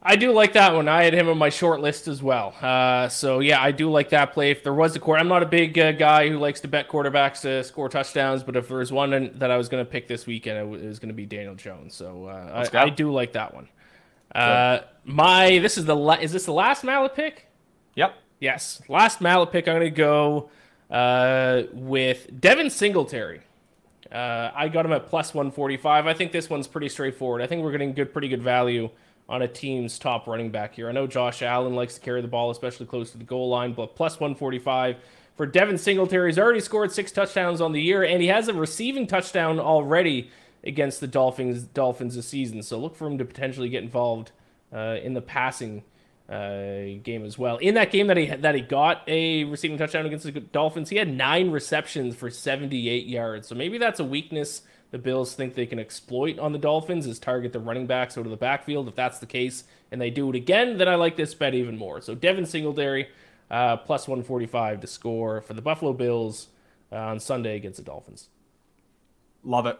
I 0.00 0.14
do 0.14 0.30
like 0.30 0.52
that 0.52 0.74
one. 0.74 0.88
I 0.88 1.02
had 1.02 1.12
him 1.12 1.28
on 1.28 1.38
my 1.38 1.48
short 1.48 1.80
list 1.80 2.06
as 2.06 2.22
well. 2.22 2.54
Uh, 2.62 3.08
so 3.08 3.40
yeah, 3.40 3.60
I 3.60 3.72
do 3.72 3.90
like 3.90 4.10
that 4.10 4.32
play. 4.32 4.52
If 4.52 4.62
there 4.62 4.74
was 4.74 4.94
a 4.94 5.00
quarter, 5.00 5.18
I'm 5.18 5.26
not 5.26 5.42
a 5.42 5.46
big 5.46 5.76
uh, 5.76 5.90
guy 5.90 6.28
who 6.28 6.38
likes 6.38 6.60
to 6.60 6.68
bet 6.68 6.88
quarterbacks 6.88 7.40
to 7.40 7.64
score 7.64 7.88
touchdowns, 7.88 8.44
but 8.44 8.54
if 8.54 8.68
there 8.68 8.78
was 8.78 8.92
one 8.92 9.32
that 9.38 9.50
I 9.50 9.56
was 9.56 9.68
going 9.68 9.84
to 9.84 9.90
pick 9.90 10.06
this 10.06 10.24
weekend, 10.24 10.58
it 10.58 10.86
was 10.86 11.00
going 11.00 11.08
to 11.08 11.14
be 11.14 11.26
Daniel 11.26 11.56
Jones. 11.56 11.96
So 11.96 12.26
uh, 12.26 12.68
I, 12.72 12.78
I, 12.78 12.88
do 12.90 13.12
like 13.12 13.32
that 13.32 13.54
one. 13.54 13.68
Uh, 14.32 14.80
my 15.04 15.58
this 15.58 15.78
is 15.78 15.84
the 15.84 15.96
la- 15.96 16.14
is 16.14 16.30
this 16.30 16.46
the 16.46 16.52
last 16.52 16.84
mallet 16.84 17.16
pick? 17.16 17.48
Yep. 17.96 18.14
Yes, 18.38 18.82
last 18.88 19.20
mallet 19.20 19.50
pick. 19.50 19.66
I'm 19.66 19.76
going 19.76 19.82
to 19.82 19.90
go 19.90 20.50
uh, 20.92 21.62
with 21.72 22.40
Devin 22.40 22.70
Singletary. 22.70 23.40
Uh, 24.12 24.50
I 24.54 24.68
got 24.68 24.84
him 24.84 24.92
at 24.92 25.06
plus 25.06 25.32
145. 25.32 26.06
I 26.06 26.14
think 26.14 26.32
this 26.32 26.50
one's 26.50 26.66
pretty 26.66 26.88
straightforward. 26.88 27.40
I 27.40 27.46
think 27.46 27.62
we're 27.62 27.72
getting 27.72 27.94
good, 27.94 28.12
pretty 28.12 28.28
good 28.28 28.42
value 28.42 28.90
on 29.28 29.42
a 29.42 29.48
team's 29.48 29.98
top 29.98 30.26
running 30.26 30.50
back 30.50 30.74
here. 30.74 30.88
I 30.88 30.92
know 30.92 31.06
Josh 31.06 31.40
Allen 31.40 31.74
likes 31.74 31.94
to 31.94 32.00
carry 32.00 32.20
the 32.20 32.28
ball, 32.28 32.50
especially 32.50 32.86
close 32.86 33.10
to 33.12 33.18
the 33.18 33.24
goal 33.24 33.48
line, 33.48 33.72
but 33.72 33.96
plus 33.96 34.20
145 34.20 34.96
for 35.36 35.46
Devin 35.46 35.78
Singletary. 35.78 36.30
He's 36.30 36.38
already 36.38 36.60
scored 36.60 36.92
six 36.92 37.10
touchdowns 37.10 37.60
on 37.60 37.72
the 37.72 37.80
year, 37.80 38.02
and 38.02 38.20
he 38.20 38.28
has 38.28 38.48
a 38.48 38.54
receiving 38.54 39.06
touchdown 39.06 39.58
already 39.58 40.30
against 40.64 41.00
the 41.00 41.06
Dolphins 41.06 41.62
Dolphins 41.62 42.14
this 42.14 42.28
season. 42.28 42.62
So 42.62 42.78
look 42.78 42.94
for 42.94 43.06
him 43.06 43.18
to 43.18 43.24
potentially 43.24 43.68
get 43.68 43.82
involved 43.82 44.32
uh, 44.72 44.98
in 45.02 45.14
the 45.14 45.22
passing 45.22 45.84
uh, 46.32 46.98
game 47.02 47.24
as 47.24 47.36
well. 47.38 47.58
In 47.58 47.74
that 47.74 47.90
game 47.90 48.06
that 48.06 48.16
he 48.16 48.26
that 48.26 48.54
he 48.54 48.62
got 48.62 49.02
a 49.06 49.44
receiving 49.44 49.76
touchdown 49.76 50.06
against 50.06 50.24
the 50.24 50.32
Dolphins, 50.40 50.88
he 50.88 50.96
had 50.96 51.12
nine 51.12 51.50
receptions 51.50 52.16
for 52.16 52.30
78 52.30 53.06
yards. 53.06 53.48
So 53.48 53.54
maybe 53.54 53.76
that's 53.78 54.00
a 54.00 54.04
weakness 54.04 54.62
the 54.92 54.98
Bills 54.98 55.34
think 55.34 55.54
they 55.54 55.66
can 55.66 55.78
exploit 55.78 56.38
on 56.38 56.52
the 56.52 56.58
Dolphins 56.58 57.06
is 57.06 57.18
target 57.18 57.52
the 57.52 57.58
running 57.58 57.86
backs 57.86 58.16
out 58.18 58.26
of 58.26 58.30
the 58.30 58.36
backfield. 58.36 58.88
If 58.88 58.94
that's 58.94 59.18
the 59.18 59.26
case 59.26 59.64
and 59.90 60.00
they 60.00 60.10
do 60.10 60.28
it 60.28 60.36
again, 60.36 60.76
then 60.76 60.86
I 60.86 60.96
like 60.96 61.16
this 61.16 61.34
bet 61.34 61.54
even 61.54 61.78
more. 61.78 62.02
So 62.02 62.14
Devin 62.14 62.44
Singletary 62.44 63.08
uh, 63.50 63.78
plus 63.78 64.06
145 64.06 64.80
to 64.82 64.86
score 64.86 65.40
for 65.40 65.54
the 65.54 65.62
Buffalo 65.62 65.94
Bills 65.94 66.48
uh, 66.92 66.96
on 66.96 67.20
Sunday 67.20 67.56
against 67.56 67.78
the 67.78 67.84
Dolphins. 67.84 68.28
Love 69.42 69.66
it. 69.66 69.78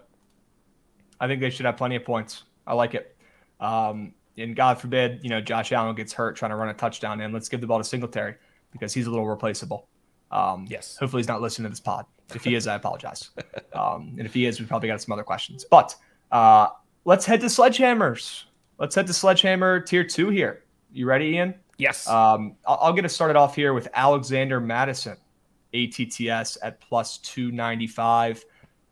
I 1.20 1.26
think 1.28 1.42
they 1.42 1.50
should 1.50 1.66
have 1.66 1.76
plenty 1.76 1.96
of 1.96 2.04
points. 2.04 2.42
I 2.66 2.72
like 2.72 2.94
it. 2.94 3.14
Um, 3.60 4.14
and 4.36 4.56
God 4.56 4.78
forbid, 4.78 5.20
you 5.22 5.30
know, 5.30 5.40
Josh 5.40 5.72
Allen 5.72 5.94
gets 5.94 6.12
hurt 6.12 6.36
trying 6.36 6.50
to 6.50 6.56
run 6.56 6.68
a 6.68 6.74
touchdown 6.74 7.20
in. 7.20 7.32
Let's 7.32 7.48
give 7.48 7.60
the 7.60 7.66
ball 7.66 7.78
to 7.78 7.84
Singletary 7.84 8.34
because 8.72 8.92
he's 8.92 9.06
a 9.06 9.10
little 9.10 9.26
replaceable. 9.26 9.88
Um, 10.30 10.66
yes. 10.68 10.96
Hopefully, 10.96 11.20
he's 11.20 11.28
not 11.28 11.42
listening 11.42 11.64
to 11.66 11.70
this 11.70 11.80
pod. 11.80 12.06
If 12.34 12.44
he 12.44 12.54
is, 12.54 12.66
I 12.66 12.74
apologize. 12.76 13.30
Um, 13.74 14.16
and 14.18 14.26
if 14.26 14.34
he 14.34 14.44
is, 14.44 14.60
we 14.60 14.66
probably 14.66 14.88
got 14.88 15.00
some 15.00 15.14
other 15.14 15.22
questions. 15.22 15.64
But 15.64 15.96
uh, 16.30 16.68
let's 17.06 17.24
head 17.24 17.40
to 17.40 17.46
Sledgehammers. 17.46 18.44
Let's 18.78 18.94
head 18.94 19.06
to 19.06 19.14
Sledgehammer 19.14 19.80
Tier 19.80 20.04
Two 20.04 20.28
here. 20.28 20.64
You 20.92 21.06
ready, 21.06 21.38
Iain? 21.38 21.54
Yes. 21.78 22.06
Um, 22.06 22.54
I'll, 22.66 22.78
I'll 22.82 22.92
get 22.92 23.06
us 23.06 23.14
started 23.14 23.34
off 23.34 23.56
here 23.56 23.72
with 23.72 23.88
Alexander 23.94 24.60
Mattison, 24.60 25.16
ATTS 25.72 26.58
at 26.62 26.82
plus 26.82 27.16
295. 27.18 28.44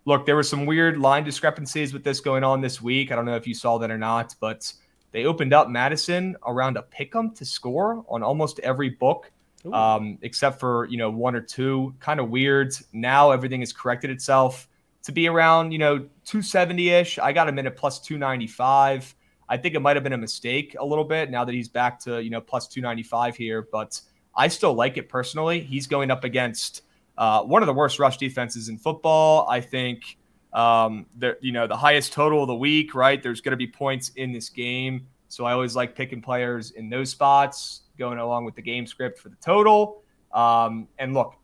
Look, 0.07 0.25
there 0.25 0.35
were 0.35 0.43
some 0.43 0.65
weird 0.65 0.99
line 0.99 1.25
discrepancies 1.25 1.93
with 1.93 2.03
this 2.03 2.21
going 2.21 2.43
on 2.43 2.63
this 2.63 2.81
week. 2.81 3.13
I 3.13 3.17
don't 3.17 3.27
know 3.27 3.37
if 3.37 3.47
you 3.47 3.55
saw 3.55 3.77
that 3.79 3.91
or 3.91 3.99
not, 3.99 4.35
but 4.41 4.73
they 5.13 5.25
opened 5.25 5.53
up 5.53 5.69
Mattison 5.69 6.37
around 6.47 6.77
a 6.77 6.83
pick 6.83 7.15
'em 7.15 7.33
to 7.35 7.45
score 7.45 8.05
on 8.09 8.23
almost 8.23 8.59
every 8.61 8.91
book 8.91 9.31
um, 9.73 10.19
except 10.23 10.61
for 10.61 10.87
you 10.87 10.97
know 10.97 11.11
one 11.11 11.35
or 11.35 11.41
two. 11.41 11.95
Kind 12.01 12.21
of 12.21 12.31
weird. 12.31 12.75
Now 12.93 13.31
everything 13.31 13.61
has 13.61 13.73
corrected 13.73 14.11
itself 14.11 14.69
to 15.03 15.13
be 15.13 15.29
around 15.29 15.73
you 15.73 15.79
know 15.79 15.99
270 16.25 16.91
ish. 16.91 17.19
I 17.19 17.33
got 17.33 17.49
him 17.49 17.59
in 17.59 17.67
at 17.67 17.77
plus 17.77 18.01
295. 18.01 19.15
I 19.49 19.57
think 19.57 19.75
it 19.75 19.81
might 19.81 19.97
have 19.97 20.05
been 20.05 20.13
a 20.13 20.19
mistake 20.19 20.77
a 20.79 20.85
little 20.85 21.05
bit 21.05 21.31
now 21.31 21.45
that 21.45 21.53
he's 21.53 21.69
back 21.69 21.99
to, 22.01 22.23
you 22.23 22.31
know, 22.31 22.41
plus 22.41 22.69
295 22.69 23.35
here, 23.35 23.67
but 23.73 24.01
I 24.33 24.47
still 24.47 24.75
like 24.75 24.97
it 24.97 25.09
personally. 25.09 25.59
He's 25.59 25.89
going 25.89 26.13
up 26.13 26.23
against 26.23 26.83
uh, 27.19 27.43
one 27.43 27.61
of 27.61 27.67
the 27.67 27.75
worst 27.75 27.99
rush 27.99 28.17
defenses 28.17 28.69
in 28.69 28.79
football. 28.79 29.49
I 29.49 29.61
think 29.61 30.19
um, 30.53 31.07
the 31.19 31.37
you 31.41 31.53
know 31.53 31.67
the 31.67 31.77
highest 31.77 32.13
total 32.13 32.43
of 32.43 32.49
the 32.49 32.55
week, 32.55 32.95
right? 32.95 33.23
There's 33.23 33.41
going 33.41 33.53
to 33.53 33.57
be 33.57 33.67
points 33.67 34.11
in 34.17 34.33
this 34.33 34.49
game, 34.49 35.07
so 35.29 35.45
I 35.45 35.53
always 35.53 35.77
like 35.77 35.95
picking 35.95 36.21
players 36.21 36.73
in 36.73 36.91
those 36.91 37.11
spots, 37.11 37.83
going 37.99 38.19
along 38.19 38.45
with 38.45 38.55
the 38.55 38.63
game 38.63 38.87
script 38.87 39.19
for 39.19 39.29
the 39.29 39.37
total. 39.37 40.03
Um, 40.33 40.89
and 40.99 41.15
look, 41.15 41.35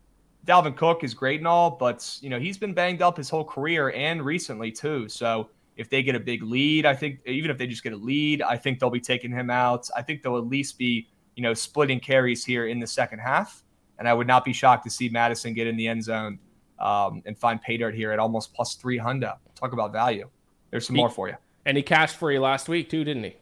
Dalvin 0.45 0.75
Cook 0.75 1.03
is 1.03 1.13
great 1.13 1.39
and 1.39 1.47
all, 1.47 1.71
but 1.71 2.17
you 2.21 2.29
know 2.29 2.39
he's 2.39 2.57
been 2.57 2.73
banged 2.73 3.01
up 3.01 3.17
his 3.17 3.29
whole 3.29 3.45
career 3.45 3.91
and 3.91 4.23
recently 4.23 4.71
too. 4.71 5.07
So 5.07 5.49
if 5.77 5.89
they 5.89 6.03
get 6.03 6.15
a 6.15 6.19
big 6.19 6.43
lead, 6.43 6.85
I 6.85 6.95
think 6.95 7.19
even 7.25 7.49
if 7.49 7.57
they 7.57 7.67
just 7.67 7.83
get 7.83 7.93
a 7.93 7.97
lead, 7.97 8.41
I 8.41 8.57
think 8.57 8.79
they'll 8.79 8.89
be 8.89 8.99
taking 8.99 9.31
him 9.31 9.49
out. 9.49 9.89
I 9.95 10.01
think 10.01 10.21
they'll 10.21 10.37
at 10.37 10.47
least 10.47 10.77
be 10.77 11.07
you 11.35 11.43
know 11.43 11.53
splitting 11.53 11.99
carries 11.99 12.43
here 12.43 12.67
in 12.67 12.79
the 12.79 12.87
second 12.87 13.19
half. 13.19 13.63
And 13.99 14.07
I 14.07 14.13
would 14.13 14.27
not 14.27 14.45
be 14.45 14.53
shocked 14.53 14.83
to 14.83 14.91
see 14.91 15.09
Mattison 15.09 15.53
get 15.53 15.65
in 15.65 15.75
the 15.75 15.87
end 15.87 16.03
zone 16.03 16.37
um, 16.79 17.23
and 17.25 17.37
find 17.37 17.61
pay 17.61 17.77
dirt 17.77 17.95
here 17.95 18.11
at 18.11 18.19
almost 18.19 18.53
plus 18.53 18.75
three 18.75 18.97
hundred. 18.97 19.33
Talk 19.55 19.73
about 19.73 19.91
value. 19.91 20.29
There's 20.71 20.85
some 20.85 20.95
he, 20.95 21.01
more 21.01 21.09
for 21.09 21.27
you. 21.27 21.35
And 21.65 21.77
he 21.77 21.83
cashed 21.83 22.17
for 22.17 22.31
you 22.31 22.39
last 22.39 22.69
week 22.69 22.89
too, 22.89 23.03
didn't 23.03 23.23
he? 23.23 23.35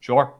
Sure. 0.00 0.34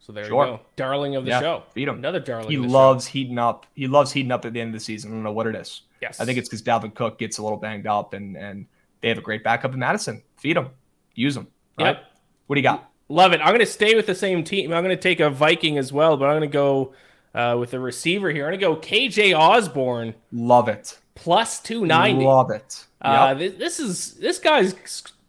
So 0.00 0.12
there 0.12 0.24
sure. 0.26 0.46
you 0.46 0.52
go. 0.52 0.60
Darling 0.76 1.16
of 1.16 1.24
the 1.24 1.30
yeah, 1.30 1.40
show. 1.40 1.62
Feed 1.72 1.88
him. 1.88 1.98
Another 1.98 2.20
darling. 2.20 2.50
He 2.50 2.58
loves 2.58 3.06
show. 3.06 3.12
heating 3.12 3.38
up. 3.38 3.66
He 3.74 3.86
loves 3.86 4.12
heating 4.12 4.32
up 4.32 4.44
at 4.44 4.52
the 4.52 4.60
end 4.60 4.68
of 4.68 4.74
the 4.74 4.84
season. 4.84 5.10
I 5.10 5.14
don't 5.14 5.22
know 5.22 5.32
what 5.32 5.46
it 5.46 5.56
is. 5.56 5.82
Yes. 6.02 6.20
I 6.20 6.24
think 6.24 6.38
it's 6.38 6.48
because 6.48 6.62
Dalvin 6.62 6.94
Cook 6.94 7.18
gets 7.18 7.38
a 7.38 7.42
little 7.42 7.58
banged 7.58 7.86
up 7.86 8.12
and 8.12 8.36
and 8.36 8.66
they 9.00 9.08
have 9.08 9.18
a 9.18 9.22
great 9.22 9.44
backup 9.44 9.72
in 9.72 9.80
Mattison. 9.80 10.22
Feed 10.36 10.56
him. 10.56 10.70
Use 11.14 11.36
him. 11.36 11.48
Right? 11.78 11.96
Yep. 11.96 12.04
What 12.46 12.56
do 12.56 12.60
you 12.60 12.62
got? 12.62 12.90
Love 13.08 13.32
it. 13.32 13.40
I'm 13.40 13.48
going 13.48 13.60
to 13.60 13.66
stay 13.66 13.94
with 13.94 14.06
the 14.06 14.14
same 14.14 14.44
team. 14.44 14.72
I'm 14.72 14.82
going 14.82 14.96
to 14.96 15.02
take 15.02 15.20
a 15.20 15.28
Viking 15.28 15.76
as 15.78 15.92
well, 15.92 16.16
but 16.16 16.26
I'm 16.26 16.38
going 16.38 16.50
to 16.50 16.52
go 16.52 16.94
uh, 17.34 17.56
with 17.58 17.72
the 17.72 17.80
receiver 17.80 18.30
here. 18.30 18.46
I'm 18.46 18.58
going 18.58 18.60
to 18.60 18.66
go 18.66 18.76
KJ 18.76 19.38
Osborn. 19.38 20.14
Love 20.32 20.68
it. 20.68 20.98
Plus 21.14 21.60
290. 21.60 22.24
Love 22.24 22.50
it. 22.50 22.84
Uh, 23.00 23.08
yep. 23.08 23.20
Uh, 23.20 23.34
this, 23.34 23.54
this 23.54 23.80
is 23.80 24.14
this 24.14 24.38
guy's 24.38 24.74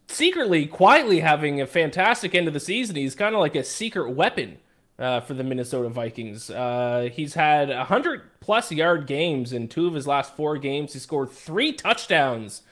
secretly, 0.08 0.66
quietly 0.66 1.20
having 1.20 1.60
a 1.60 1.66
fantastic 1.66 2.34
end 2.34 2.48
of 2.48 2.54
the 2.54 2.60
season. 2.60 2.96
He's 2.96 3.14
kind 3.14 3.34
of 3.34 3.40
like 3.40 3.54
a 3.54 3.64
secret 3.64 4.10
weapon 4.10 4.58
uh, 4.98 5.20
for 5.20 5.34
the 5.34 5.44
Minnesota 5.44 5.88
Vikings. 5.88 6.50
Uh, 6.50 7.10
he's 7.12 7.34
had 7.34 7.68
100 7.68 8.40
plus 8.40 8.72
yard 8.72 9.06
games 9.06 9.52
in 9.52 9.68
two 9.68 9.86
of 9.86 9.94
his 9.94 10.06
last 10.06 10.36
four 10.36 10.56
games. 10.58 10.92
He 10.92 10.98
scored 10.98 11.30
three 11.30 11.72
touchdowns 11.72 12.62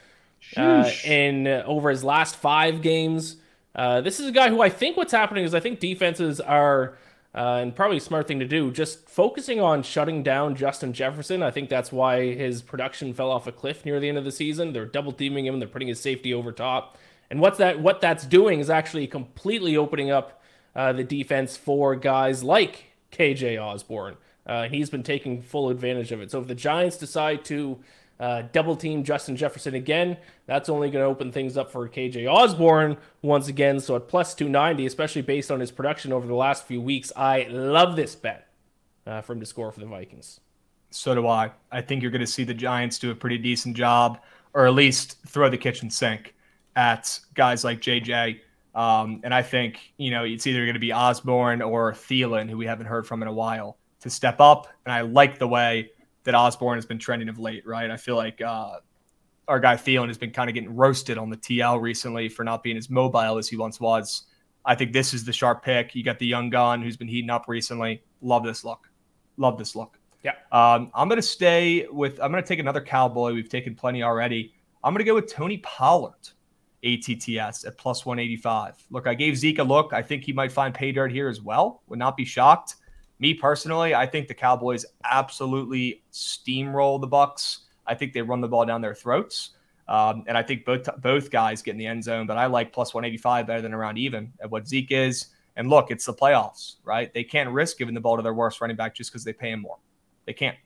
uh, 0.57 0.91
in 1.05 1.47
uh, 1.47 1.63
over 1.67 1.91
his 1.91 2.05
last 2.05 2.37
five 2.37 2.83
games. 2.83 3.37
Uh, 3.75 4.01
this 4.01 4.21
is 4.21 4.29
a 4.29 4.33
guy 4.33 4.49
who 4.49 4.63
I 4.63 4.69
think 4.69 4.97
what's 4.97 5.13
happening 5.13 5.45
is 5.45 5.55
I 5.55 5.61
think 5.61 5.81
defenses 5.81 6.41
are. 6.41 6.97
Uh, 7.35 7.59
and 7.61 7.75
probably 7.75 7.97
a 7.97 8.01
smart 8.01 8.29
thing 8.29 8.39
to 8.39 8.47
do, 8.47 8.71
just 8.71 9.09
focusing 9.09 9.61
on 9.61 9.83
shutting 9.83 10.23
down 10.23 10.55
Justin 10.55 10.93
Jefferson. 10.93 11.43
I 11.43 11.51
think 11.51 11.69
that's 11.69 11.91
why 11.91 12.33
his 12.33 12.63
production 12.63 13.13
fell 13.13 13.31
off 13.31 13.49
a 13.49 13.53
cliff 13.53 13.85
near 13.85 13.99
the 13.99 14.09
end 14.09 14.19
of 14.19 14.25
the 14.25 14.31
season. 14.31 14.73
They're 14.73 14.87
double 14.87 15.11
teaming 15.11 15.45
him, 15.45 15.59
they're 15.59 15.67
putting 15.67 15.89
his 15.89 15.99
safety 15.99 16.33
over 16.33 16.53
top. 16.53 16.97
And 17.31 17.41
what's 17.41 17.59
that 17.59 17.81
what 17.81 18.01
that's 18.01 18.25
doing 18.25 18.61
is 18.61 18.71
actually 18.71 19.09
completely 19.09 19.77
opening 19.77 20.11
up 20.11 20.41
uh, 20.77 20.93
the 20.93 21.03
defense 21.03 21.57
for 21.57 21.97
guys 21.97 22.45
like 22.45 22.93
KJ 23.11 23.61
Osborn. 23.61 24.17
Uh, 24.47 24.69
he's 24.69 24.91
been 24.91 25.03
taking 25.03 25.43
full 25.43 25.71
advantage 25.71 26.13
of 26.13 26.21
it. 26.21 26.31
So 26.31 26.41
if 26.41 26.47
the 26.47 26.55
Giants 26.55 26.97
decide 26.97 27.45
to 27.47 27.81
uh, 28.21 28.43
double 28.53 28.77
team 28.77 29.03
Justin 29.03 29.37
Jefferson 29.37 29.75
again, 29.75 30.17
that's 30.47 30.69
only 30.69 30.91
going 30.91 31.03
to 31.03 31.09
open 31.09 31.33
things 31.33 31.57
up 31.57 31.71
for 31.71 31.89
KJ 31.89 32.31
Osborn 32.33 32.97
once 33.23 33.49
again. 33.49 33.81
So 33.81 33.97
at 33.97 34.09
plus 34.09 34.35
290, 34.35 34.87
especially 34.87 35.23
based 35.23 35.51
on 35.51 35.61
his 35.61 35.71
production 35.71 36.13
over 36.13 36.27
the 36.27 36.35
last 36.35 36.67
few 36.67 36.81
weeks, 36.81 37.13
I 37.17 37.47
love 37.51 37.97
this 37.97 38.15
bet 38.15 38.49
uh, 39.07 39.21
for 39.21 39.33
him 39.33 39.41
to 39.41 39.47
score 39.47 39.73
for 39.73 39.81
the 39.81 39.87
Vikings. 39.87 40.41
So 40.91 41.15
do 41.15 41.27
I. 41.27 41.51
I 41.73 41.81
think 41.81 42.03
you're 42.03 42.13
going 42.13 42.21
to 42.21 42.27
see 42.27 42.45
the 42.45 42.55
Giants 42.55 42.99
do 43.01 43.11
a 43.11 43.15
pretty 43.15 43.39
decent 43.39 43.77
job, 43.77 44.21
or 44.53 44.67
at 44.67 44.75
least 44.75 45.17
throw 45.27 45.51
the 45.51 45.59
kitchen 45.59 45.91
sink 45.91 46.35
at 46.77 47.19
guys 47.35 47.65
like 47.65 47.81
JJ. 47.81 48.41
Um, 48.77 49.21
and 49.25 49.35
I 49.35 49.43
think, 49.43 49.93
you 49.97 50.11
know, 50.11 50.25
it's 50.25 50.47
either 50.47 50.65
going 50.65 50.75
to 50.75 50.81
be 50.81 50.93
Osborn 50.93 51.63
or 51.63 51.93
Thielen, 51.93 52.49
who 52.49 52.57
we 52.57 52.67
haven't 52.67 52.87
heard 52.87 53.07
from 53.07 53.23
in 53.23 53.29
a 53.29 53.33
while, 53.33 53.77
to 54.01 54.11
step 54.11 54.41
up. 54.41 54.69
And 54.85 54.93
I 54.93 55.01
like 55.01 55.39
the 55.39 55.49
way 55.49 55.91
that 56.25 56.35
Osborn 56.35 56.77
has 56.77 56.87
been 56.87 56.99
trending 56.99 57.29
of 57.29 57.39
late, 57.39 57.67
right? 57.67 57.91
I 57.91 57.97
feel 57.97 58.17
like 58.17 58.41
uh, 58.41 58.77
our 59.49 59.61
guy 59.61 59.77
Thielen 59.77 60.09
has 60.09 60.19
been 60.19 60.31
kind 60.31 60.49
of 60.49 60.55
getting 60.55 60.75
roasted 60.75 61.19
on 61.19 61.31
the 61.31 61.37
TL 61.37 61.81
recently 61.81 62.29
for 62.29 62.45
not 62.45 62.63
being 62.63 62.77
as 62.77 62.91
mobile 62.91 63.39
as 63.39 63.49
he 63.49 63.57
once 63.57 63.81
was. 63.81 64.25
I 64.65 64.75
think 64.75 64.93
this 64.93 65.13
is 65.13 65.25
the 65.25 65.33
sharp 65.33 65.63
pick. 65.63 65.95
You 65.95 66.03
got 66.03 66.19
the 66.19 66.27
young 66.27 66.49
gun 66.51 66.83
who's 66.83 66.97
been 66.97 67.09
heating 67.09 67.31
up 67.31 67.45
recently. 67.49 68.03
Love 68.23 68.45
this 68.45 68.65
look. 68.65 68.89
Love 69.37 69.59
this 69.59 69.77
look. 69.77 69.99
Yeah. 70.23 70.33
Um, 70.53 70.91
I'm 70.95 71.09
going 71.09 71.21
to 71.21 71.23
stay 71.23 71.87
with, 71.91 72.19
I'm 72.21 72.31
going 72.31 72.43
to 72.43 72.49
take 72.49 72.59
another 72.59 72.81
Cowboy. 72.81 73.35
We've 73.35 73.49
taken 73.49 73.75
plenty 73.75 74.03
already. 74.03 74.55
I'm 74.83 74.95
going 74.95 75.05
to 75.05 75.05
go 75.05 75.15
with 75.15 75.31
Tony 75.31 75.59
Pollard. 75.59 76.15
ATTS 76.85 77.65
at 77.65 77.79
plus 77.79 78.05
185. 78.05 78.85
Look, 78.91 79.07
I 79.07 79.15
gave 79.15 79.37
Zeke 79.37 79.59
a 79.59 79.63
look. 79.63 79.93
I 79.93 80.03
think 80.03 80.23
he 80.23 80.33
might 80.33 80.53
find 80.53 80.75
pay 80.75 80.93
dirt 80.93 81.11
here 81.11 81.29
as 81.29 81.41
well. 81.41 81.83
Would 81.89 81.99
not 81.99 82.17
be 82.17 82.25
shocked. 82.25 82.77
Me 83.19 83.35
personally, 83.35 83.95
I 83.95 84.07
think 84.07 84.29
the 84.29 84.35
Cowboys 84.35 84.85
absolutely 85.05 86.03
steamroll 86.13 87.01
the 87.01 87.07
Bucks. 87.07 87.61
I 87.87 87.95
think 87.95 88.13
they 88.13 88.23
run 88.23 88.41
the 88.41 88.49
ball 88.49 88.65
down 88.67 88.81
their 88.81 88.95
throats. 88.95 89.51
Um, 89.87 90.25
and 90.27 90.37
I 90.37 90.43
think 90.43 90.65
both 90.65 90.89
both 90.99 91.31
guys 91.31 91.61
get 91.63 91.73
in 91.73 91.77
the 91.77 91.87
end 91.87 92.03
zone, 92.03 92.27
but 92.27 92.39
I 92.39 92.47
like 92.47 92.73
plus 92.73 92.95
185 92.95 93.47
better 93.47 93.61
than 93.61 93.75
around 93.75 93.99
even 93.99 94.33
at 94.41 94.51
what 94.51 94.67
Zeke 94.67 94.91
is. 94.91 95.27
And 95.57 95.69
look, 95.69 95.91
it's 95.91 96.07
the 96.07 96.15
playoffs, 96.15 96.77
right? 96.85 97.13
They 97.13 97.23
can't 97.23 97.51
risk 97.51 97.79
giving 97.79 97.95
the 97.95 98.01
ball 98.01 98.17
to 98.17 98.23
their 98.23 98.35
worst 98.35 98.61
running 98.61 98.77
back 98.77 98.95
just 98.95 99.13
because 99.13 99.25
they 99.25 99.33
pay 99.33 99.51
him 99.51 99.61
more. 99.61 99.79
They 100.27 100.33
can't. 100.33 100.57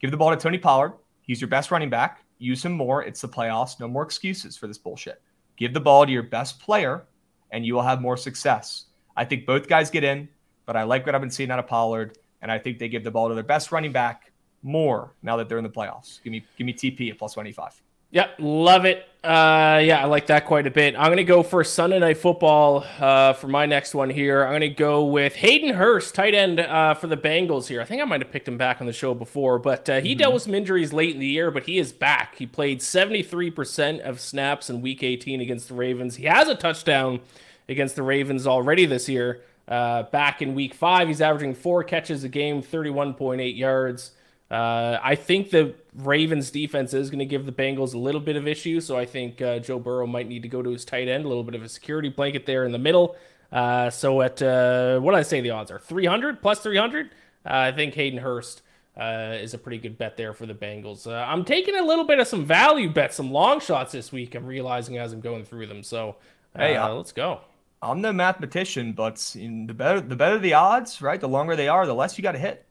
Give 0.00 0.10
the 0.10 0.16
ball 0.16 0.30
to 0.30 0.36
Tony 0.36 0.58
Pollard. 0.58 0.94
He's 1.22 1.40
your 1.40 1.48
best 1.48 1.70
running 1.70 1.90
back. 1.90 2.22
Use 2.38 2.64
him 2.64 2.72
more. 2.72 3.02
It's 3.02 3.20
the 3.20 3.28
playoffs. 3.28 3.80
No 3.80 3.88
more 3.88 4.04
excuses 4.04 4.56
for 4.56 4.68
this 4.68 4.78
bullshit. 4.78 5.20
Give 5.56 5.74
the 5.74 5.80
ball 5.80 6.06
to 6.06 6.12
your 6.12 6.22
best 6.22 6.60
player, 6.60 7.06
and 7.50 7.66
you 7.66 7.74
will 7.74 7.82
have 7.82 8.00
more 8.00 8.16
success. 8.16 8.86
I 9.16 9.24
think 9.24 9.44
both 9.44 9.68
guys 9.68 9.90
get 9.90 10.04
in, 10.04 10.28
but 10.68 10.76
I 10.76 10.82
like 10.82 11.06
what 11.06 11.14
I've 11.14 11.22
been 11.22 11.30
seeing 11.30 11.50
out 11.50 11.58
of 11.58 11.66
Pollard, 11.66 12.18
and 12.42 12.52
I 12.52 12.58
think 12.58 12.78
they 12.78 12.90
give 12.90 13.02
the 13.02 13.10
ball 13.10 13.30
to 13.30 13.34
their 13.34 13.42
best 13.42 13.72
running 13.72 13.90
back 13.90 14.32
more 14.62 15.14
now 15.22 15.38
that 15.38 15.48
they're 15.48 15.56
in 15.56 15.64
the 15.64 15.70
playoffs. 15.70 16.22
Give 16.22 16.30
me 16.30 16.44
give 16.58 16.66
me 16.66 16.74
TP 16.74 17.10
at 17.10 17.16
plus 17.18 17.32
25. 17.32 17.80
Yep, 18.10 18.34
love 18.38 18.84
it. 18.84 19.06
Uh, 19.24 19.80
yeah, 19.82 20.00
I 20.02 20.04
like 20.04 20.26
that 20.26 20.44
quite 20.44 20.66
a 20.66 20.70
bit. 20.70 20.94
I'm 20.94 21.06
going 21.06 21.16
to 21.16 21.24
go 21.24 21.42
for 21.42 21.64
Sunday 21.64 21.98
Night 21.98 22.18
Football 22.18 22.84
uh, 23.00 23.32
for 23.32 23.48
my 23.48 23.64
next 23.64 23.94
one 23.94 24.10
here. 24.10 24.42
I'm 24.44 24.50
going 24.50 24.60
to 24.60 24.68
go 24.68 25.06
with 25.06 25.36
Hayden 25.36 25.74
Hurst, 25.74 26.14
tight 26.14 26.34
end 26.34 26.60
uh, 26.60 26.92
for 26.94 27.06
the 27.06 27.16
Bengals 27.16 27.66
here. 27.66 27.80
I 27.80 27.84
think 27.84 28.02
I 28.02 28.04
might 28.04 28.20
have 28.20 28.30
picked 28.30 28.48
him 28.48 28.58
back 28.58 28.82
on 28.82 28.86
the 28.86 28.92
show 28.92 29.14
before, 29.14 29.58
but 29.58 29.88
uh, 29.88 30.00
he 30.00 30.10
mm-hmm. 30.10 30.18
dealt 30.18 30.34
with 30.34 30.42
some 30.42 30.54
injuries 30.54 30.92
late 30.92 31.14
in 31.14 31.20
the 31.20 31.26
year, 31.26 31.50
but 31.50 31.64
he 31.64 31.78
is 31.78 31.92
back. 31.92 32.36
He 32.36 32.46
played 32.46 32.80
73% 32.80 34.00
of 34.00 34.20
snaps 34.20 34.68
in 34.68 34.82
Week 34.82 35.02
18 35.02 35.40
against 35.40 35.68
the 35.68 35.74
Ravens. 35.74 36.16
He 36.16 36.24
has 36.24 36.48
a 36.48 36.54
touchdown 36.54 37.20
against 37.68 37.96
the 37.96 38.02
Ravens 38.02 38.46
already 38.46 38.86
this 38.86 39.08
year. 39.08 39.42
Uh, 39.68 40.04
back 40.04 40.40
in 40.40 40.54
Week 40.54 40.74
5, 40.74 41.08
he's 41.08 41.20
averaging 41.20 41.54
four 41.54 41.84
catches 41.84 42.24
a 42.24 42.28
game, 42.28 42.62
31.8 42.62 43.56
yards. 43.56 44.12
Uh, 44.50 44.98
I 45.02 45.14
think 45.14 45.50
the 45.50 45.74
Ravens 45.94 46.50
defense 46.50 46.94
is 46.94 47.10
going 47.10 47.18
to 47.18 47.26
give 47.26 47.44
the 47.44 47.52
Bengals 47.52 47.92
a 47.92 47.98
little 47.98 48.20
bit 48.20 48.36
of 48.36 48.48
issue, 48.48 48.80
so 48.80 48.96
I 48.96 49.04
think 49.04 49.42
uh, 49.42 49.58
Joe 49.58 49.78
Burrow 49.78 50.06
might 50.06 50.26
need 50.26 50.42
to 50.42 50.48
go 50.48 50.62
to 50.62 50.70
his 50.70 50.86
tight 50.86 51.06
end, 51.06 51.26
a 51.26 51.28
little 51.28 51.44
bit 51.44 51.54
of 51.54 51.62
a 51.62 51.68
security 51.68 52.08
blanket 52.08 52.46
there 52.46 52.64
in 52.64 52.72
the 52.72 52.78
middle. 52.78 53.16
Uh, 53.52 53.90
so 53.90 54.22
at 54.22 54.40
uh, 54.40 55.00
what 55.00 55.12
did 55.12 55.18
I 55.18 55.22
say 55.22 55.40
the 55.40 55.50
odds 55.50 55.70
are? 55.70 55.78
300 55.78 56.40
plus 56.40 56.60
300. 56.60 57.06
Uh, 57.06 57.08
I 57.44 57.72
think 57.72 57.94
Hayden 57.94 58.20
Hurst 58.20 58.62
uh, 58.98 59.36
is 59.38 59.52
a 59.52 59.58
pretty 59.58 59.78
good 59.78 59.98
bet 59.98 60.16
there 60.16 60.32
for 60.32 60.46
the 60.46 60.54
Bengals. 60.54 61.06
I'm 61.06 61.44
taking 61.44 61.76
a 61.76 61.82
little 61.82 62.04
bit 62.04 62.18
of 62.18 62.26
some 62.26 62.46
value 62.46 62.90
bets, 62.90 63.16
some 63.16 63.30
long 63.30 63.60
shots 63.60 63.92
this 63.92 64.12
week. 64.12 64.34
I'm 64.34 64.46
realizing 64.46 64.96
as 64.96 65.12
I'm 65.12 65.20
going 65.20 65.44
through 65.44 65.66
them. 65.66 65.82
So 65.82 66.16
hey, 66.56 66.78
let's 66.80 67.12
go. 67.12 67.40
I'm 67.80 68.00
no 68.00 68.12
mathematician, 68.12 68.92
but 68.92 69.16
the 69.34 69.74
better 69.74 70.00
the 70.00 70.16
better 70.16 70.38
the 70.38 70.54
odds, 70.54 71.00
right? 71.00 71.20
The 71.20 71.28
longer 71.28 71.54
they 71.54 71.68
are, 71.68 71.86
the 71.86 71.94
less 71.94 72.18
you 72.18 72.22
got 72.22 72.32
to 72.32 72.38
hit. 72.38 72.66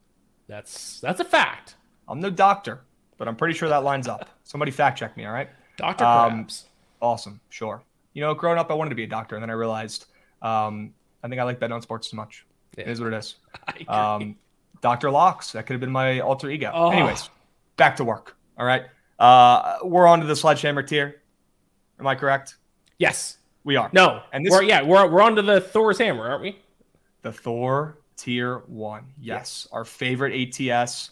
That's 0.48 1.00
that's 1.00 1.20
a 1.20 1.26
fact. 1.26 1.76
I'm 2.08 2.20
no 2.20 2.30
doctor, 2.30 2.82
but 3.18 3.28
I'm 3.28 3.36
pretty 3.36 3.54
sure 3.54 3.70
that 3.70 3.84
lines 3.84 4.08
up. 4.08 4.30
Somebody 4.44 4.72
fact 4.72 5.00
check 5.00 5.16
me, 5.18 5.26
all 5.26 5.34
right? 5.34 5.50
Doctor 5.78 6.06
um, 6.06 6.48
Awesome, 7.02 7.40
sure. 7.50 7.84
You 8.14 8.22
know, 8.22 8.34
growing 8.34 8.58
up, 8.58 8.72
I 8.72 8.74
wanted 8.74 8.90
to 8.90 8.96
be 8.96 9.04
a 9.04 9.08
doctor, 9.08 9.36
and 9.36 9.44
then 9.44 9.50
I 9.50 9.54
realized 9.54 10.06
um, 10.42 10.94
I 11.24 11.28
think 11.28 11.40
I 11.40 11.44
like 11.44 11.60
betting 11.60 11.74
on 11.74 11.82
sports 11.82 12.10
too 12.10 12.18
much. 12.18 12.46
Yeah. 12.78 12.86
It 12.86 12.90
is 12.92 13.02
what 13.02 13.14
it 13.14 13.18
is. 13.18 13.36
Um, 13.88 14.36
Dr. 14.82 15.10
Locks, 15.10 15.54
that 15.54 15.66
could 15.66 15.74
have 15.74 15.82
been 15.82 15.92
my 15.92 16.20
alter 16.20 16.50
ego. 16.50 16.72
Oh. 16.74 16.90
Anyways, 16.92 17.30
back 17.78 17.96
to 17.98 18.04
work. 18.04 18.36
All 18.58 18.66
right. 18.66 18.84
Uh, 19.20 19.78
we're 19.84 20.08
on 20.08 20.20
to 20.20 20.26
the 20.26 20.36
sledgehammer 20.36 20.84
tier. 20.84 21.22
Am 22.00 22.06
I 22.06 22.16
correct? 22.16 22.58
Yes. 23.00 23.38
We 23.68 23.76
are. 23.76 23.90
No. 23.92 24.22
And 24.32 24.46
this, 24.46 24.52
we're, 24.52 24.64
yeah, 24.64 24.82
we're, 24.82 25.06
we're 25.12 25.22
on 25.22 25.36
to 25.36 25.42
the 25.42 25.60
Thor's 25.60 25.98
hammer, 25.98 26.26
aren't 26.30 26.42
we? 26.42 26.58
The 27.22 27.34
Thor 27.34 27.98
tier 28.16 28.60
one. 28.60 29.04
Yes. 29.20 29.68
Our 29.74 29.84
favorite 29.84 30.58
ATS 30.62 31.12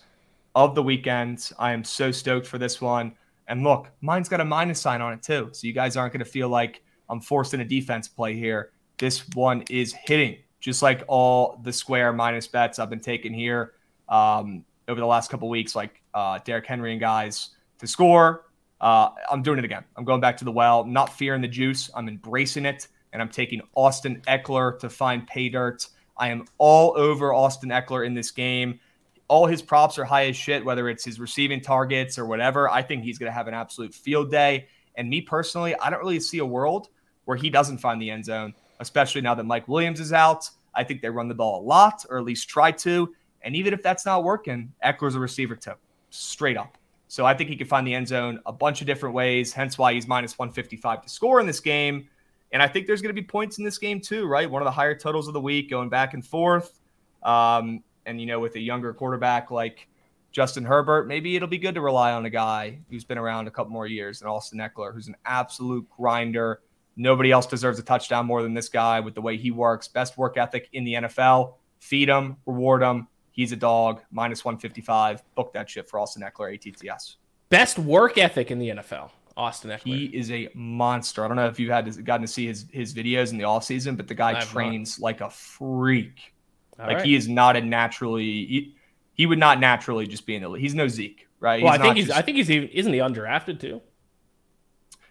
of 0.56 0.74
the 0.74 0.82
weekend. 0.82 1.52
I 1.60 1.74
am 1.74 1.84
so 1.84 2.14
stoked 2.14 2.48
for 2.48 2.58
this 2.58 2.80
one. 2.80 3.12
And 3.50 3.66
look, 3.66 3.92
mine's 4.00 4.30
got 4.30 4.40
a 4.40 4.46
minus 4.46 4.80
sign 4.80 5.02
on 5.02 5.12
it 5.12 5.22
too. 5.22 5.50
So 5.52 5.68
you 5.68 5.74
guys 5.74 5.98
aren't 5.98 6.14
going 6.14 6.24
to 6.24 6.32
feel 6.32 6.48
like 6.48 6.82
I'm 7.10 7.20
forcing 7.20 7.60
a 7.60 7.66
defense 7.66 8.08
play 8.08 8.36
here. 8.36 8.72
this 9.00 9.28
one 9.34 9.66
is 9.70 9.92
hitting, 9.92 10.38
just 10.62 10.82
like 10.82 11.04
all 11.10 11.60
the 11.62 11.74
square 11.74 12.14
minus 12.14 12.48
bets 12.48 12.80
I've 12.80 12.90
been 12.90 13.02
taking 13.02 13.34
here 13.34 13.74
um, 14.08 14.64
over 14.88 15.02
the 15.02 15.06
last 15.06 15.30
couple 15.30 15.50
weeks, 15.50 15.76
like 15.76 16.02
uh, 16.14 16.40
Derrick 16.46 16.68
Henry 16.68 16.94
and 16.94 17.02
guys 17.02 17.50
to 17.80 17.86
score. 17.86 18.46
Uh, 18.82 19.10
I'm 19.32 19.42
doing 19.42 19.60
it 19.60 19.66
again. 19.66 19.84
I'm 19.96 20.04
going 20.04 20.22
back 20.22 20.38
to 20.38 20.46
the 20.46 20.52
well. 20.52 20.84
Not 20.84 21.14
fearing 21.14 21.42
the 21.42 21.48
juice. 21.48 21.90
I'm 21.96 22.08
embracing 22.08 22.66
it, 22.66 22.88
and 23.14 23.22
I'm 23.22 23.30
taking 23.30 23.62
Austin 23.76 24.22
Ekeler 24.28 24.78
to 24.80 24.90
find 24.90 25.26
pay 25.28 25.50
dirt. 25.50 25.88
I 26.18 26.30
am 26.30 26.46
all 26.58 26.98
over 26.98 27.34
Austin 27.34 27.70
Ekeler 27.70 28.06
in 28.06 28.14
this 28.14 28.32
game. 28.32 28.80
All 29.28 29.48
his 29.48 29.62
props 29.62 29.98
are 29.98 30.06
high 30.06 30.28
as 30.28 30.36
shit, 30.36 30.64
whether 30.64 30.88
it's 30.88 31.04
his 31.04 31.20
receiving 31.20 31.62
targets 31.62 32.20
or 32.20 32.26
whatever. 32.26 32.70
I 32.70 32.84
think 32.84 33.04
he's 33.04 33.18
going 33.18 33.30
to 33.30 33.36
have 33.36 33.48
an 33.48 33.54
absolute 33.54 33.94
field 33.94 34.30
day. 34.30 34.68
And 34.96 35.10
me 35.10 35.22
personally, 35.22 35.76
I 35.76 35.90
don't 35.90 36.00
really 36.00 36.20
see 36.20 36.38
a 36.38 36.46
world 36.46 36.90
where 37.26 37.36
he 37.36 37.50
doesn't 37.50 37.80
find 37.80 38.02
the 38.02 38.12
end 38.12 38.26
zone, 38.26 38.54
especially 38.80 39.22
now 39.22 39.34
that 39.36 39.44
Mike 39.44 39.68
Williams 39.68 40.00
is 40.00 40.14
out. 40.14 40.50
I 40.74 40.84
think 40.84 41.02
they 41.02 41.10
run 41.10 41.28
the 41.28 41.36
ball 41.36 41.62
a 41.62 41.64
lot, 41.64 42.06
or 42.10 42.18
at 42.18 42.24
least 42.24 42.50
try 42.50 42.72
to. 42.72 43.14
And 43.42 43.56
even 43.56 43.74
if 43.74 43.82
that's 43.82 44.06
not 44.06 44.24
working, 44.24 44.74
Ekeler's 44.84 45.16
a 45.16 45.20
receiver 45.20 45.56
too, 45.56 45.74
straight 46.10 46.58
up. 46.58 46.78
So 47.08 47.26
I 47.26 47.34
think 47.34 47.50
he 47.50 47.56
could 47.56 47.70
find 47.70 47.86
the 47.86 47.94
end 47.94 48.08
zone 48.08 48.40
a 48.46 48.52
bunch 48.52 48.82
of 48.82 48.88
different 48.88 49.16
ways, 49.16 49.54
hence 49.54 49.78
why 49.78 49.94
he's 49.94 50.08
minus 50.08 50.38
155 50.38 51.04
to 51.04 51.10
score 51.10 51.40
in 51.40 51.46
this 51.46 51.60
game. 51.60 52.08
And 52.52 52.62
I 52.62 52.68
think 52.68 52.88
there's 52.88 53.02
going 53.02 53.14
to 53.14 53.22
be 53.22 53.26
points 53.26 53.58
in 53.58 53.64
this 53.64 53.78
game 53.78 54.00
too, 54.00 54.26
right? 54.28 54.50
One 54.50 54.62
of 54.62 54.66
the 54.66 54.72
higher 54.72 54.98
totals 54.98 55.28
of 55.28 55.34
the 55.34 55.42
week 55.42 55.70
going 55.70 55.90
back 55.90 56.14
and 56.14 56.26
forth. 56.26 56.80
Um, 57.24 57.84
and, 58.06 58.20
you 58.20 58.28
know, 58.28 58.40
with 58.40 58.56
a 58.56 58.60
younger 58.60 58.94
quarterback 58.94 59.52
like 59.52 59.88
Justin 60.32 60.64
Herbert, 60.64 61.08
maybe 61.08 61.36
it'll 61.36 61.48
be 61.48 61.58
good 61.58 61.76
to 61.76 61.82
rely 61.82 62.12
on 62.12 62.26
a 62.26 62.30
guy 62.30 62.80
who's 62.90 63.04
been 63.04 63.18
around 63.18 63.48
a 63.48 63.52
couple 63.52 63.72
more 63.72 63.88
years 63.88 64.22
and 64.22 64.30
Austin 64.30 64.60
Ekeler, 64.60 64.94
who's 64.94 65.08
an 65.08 65.16
absolute 65.26 65.88
grinder. 65.90 66.62
Nobody 66.96 67.32
else 67.32 67.46
deserves 67.46 67.78
a 67.80 67.84
touchdown 67.84 68.26
more 68.26 68.42
than 68.42 68.54
this 68.54 68.70
guy 68.70 69.00
with 69.00 69.16
the 69.16 69.22
way 69.22 69.38
he 69.38 69.52
works. 69.52 69.88
Best 69.88 70.18
work 70.18 70.38
ethic 70.38 70.70
in 70.74 70.84
the 70.84 70.94
NFL. 70.94 71.56
Feed 71.80 72.10
him, 72.10 72.38
reward 72.46 72.82
him. 72.82 73.08
He's 73.36 73.52
a 73.52 73.58
dog, 73.58 74.02
minus 74.12 74.46
155. 74.46 75.22
Book 75.36 75.52
that 75.54 75.70
shit 75.70 75.90
for 75.90 76.00
Austin 76.00 76.24
Ekeler, 76.24 76.56
ATTS. 76.56 77.18
Best 77.50 77.78
work 77.78 78.18
ethic 78.18 78.50
in 78.50 78.60
the 78.60 78.70
NFL. 78.70 79.12
Austin 79.36 79.72
Ekeler. 79.72 79.84
He 79.84 80.06
is 80.06 80.32
a 80.32 80.50
monster. 80.56 81.26
I 81.26 81.28
don't 81.28 81.36
know 81.36 81.48
if 81.48 81.60
you've 81.60 81.70
had 81.70 82.06
gotten 82.06 82.26
to 82.26 82.32
see 82.32 82.48
his 82.48 82.66
his 82.72 82.94
videos 82.94 83.32
in 83.32 83.38
the 83.38 83.44
off 83.44 83.66
season, 83.66 83.98
but 83.98 84.08
the 84.08 84.16
guy 84.16 84.40
trains 84.40 84.98
not. 84.98 85.04
like 85.04 85.22
a 85.22 85.30
freak. 85.30 86.34
All 86.80 86.88
like 86.88 86.98
right. 86.98 87.06
he 87.06 87.16
is 87.16 87.28
not 87.28 87.58
a 87.58 87.62
naturally 87.62 88.24
he, 88.24 88.76
he, 89.14 89.26
would 89.26 89.40
not 89.40 89.60
naturally 89.60 90.08
just 90.08 90.26
be 90.26 90.36
in 90.36 90.42
the 90.42 90.50
league. 90.50 90.62
He's 90.62 90.74
no 90.74 90.88
Zeke, 90.88 91.28
right? 91.42 91.62
Well, 91.62 91.74
he's 91.74 91.82
I 91.82 91.84
think 91.84 91.98
he's 91.98 92.08
just, 92.08 92.18
I 92.18 92.22
think 92.22 92.38
he's 92.38 92.50
even 92.50 92.70
isn't 92.70 92.94
he 92.94 93.00
undrafted 93.00 93.60
too? 93.60 93.82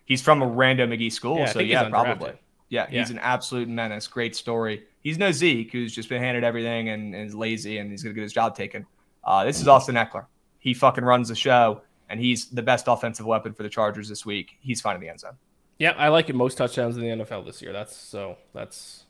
He's 0.06 0.22
from 0.22 0.40
a 0.40 0.46
random 0.46 0.90
McGee 0.90 1.12
school, 1.12 1.38
yeah, 1.38 1.46
so 1.46 1.60
yeah, 1.60 1.88
probably. 1.90 2.32
Yeah, 2.70 2.86
he's 2.86 3.10
yeah. 3.10 3.16
an 3.16 3.18
absolute 3.18 3.68
menace. 3.68 4.06
Great 4.06 4.34
story. 4.34 4.84
He's 5.04 5.18
no 5.18 5.30
Zeke, 5.30 5.70
who's 5.70 5.94
just 5.94 6.08
been 6.08 6.23
handed 6.23 6.44
everything 6.44 6.88
and, 6.88 7.14
and 7.14 7.28
is 7.28 7.34
lazy 7.34 7.78
and 7.78 7.90
he's 7.90 8.02
gonna 8.02 8.14
get 8.14 8.23
his 8.23 8.32
job 8.32 8.56
taken. 8.56 8.87
Uh, 9.23 9.44
this 9.44 9.61
is 9.61 9.68
Austin 9.68 9.94
Ekeler. 9.94 10.25
He 10.58 10.73
fucking 10.75 11.04
runs 11.04 11.28
the 11.28 11.37
show 11.37 11.82
and 12.08 12.18
he's 12.18 12.46
the 12.46 12.62
best 12.62 12.87
offensive 12.88 13.26
weapon 13.26 13.52
for 13.52 13.62
the 13.62 13.68
Chargers 13.68 14.08
this 14.08 14.25
week. 14.25 14.56
He's 14.61 14.80
finding 14.80 15.02
the 15.02 15.11
end 15.11 15.20
zone. 15.20 15.37
Yeah, 15.78 15.92
I 15.99 16.08
like 16.08 16.30
it 16.30 16.34
most 16.34 16.56
touchdowns 16.56 16.96
in 16.96 17.02
the 17.02 17.25
NFL 17.25 17.44
this 17.44 17.61
year. 17.61 17.73
That's 17.73 17.94
so 17.94 18.38
that's 18.54 19.04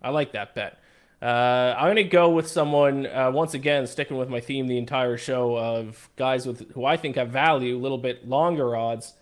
I 0.00 0.10
like 0.10 0.32
that 0.32 0.54
bet. 0.54 0.78
Uh, 1.20 1.74
I'm 1.76 1.88
gonna 1.88 2.04
go 2.04 2.30
with 2.30 2.46
someone 2.46 3.06
uh, 3.06 3.32
once 3.32 3.54
again, 3.54 3.88
sticking 3.88 4.16
with 4.16 4.28
my 4.28 4.40
theme 4.40 4.68
the 4.68 4.78
entire 4.78 5.16
show 5.16 5.58
of 5.58 6.08
guys 6.14 6.46
with 6.46 6.70
who 6.72 6.84
I 6.84 6.96
think 6.96 7.16
have 7.16 7.30
value, 7.30 7.76
a 7.76 7.80
little 7.80 7.98
bit 7.98 8.28
longer 8.28 8.76
odds. 8.76 9.14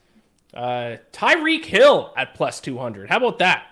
Uh, 0.52 0.96
Tyreek 1.12 1.64
Hill 1.64 2.12
at 2.16 2.34
plus 2.34 2.60
200. 2.60 3.08
How 3.08 3.16
about 3.16 3.38
that? 3.38 3.66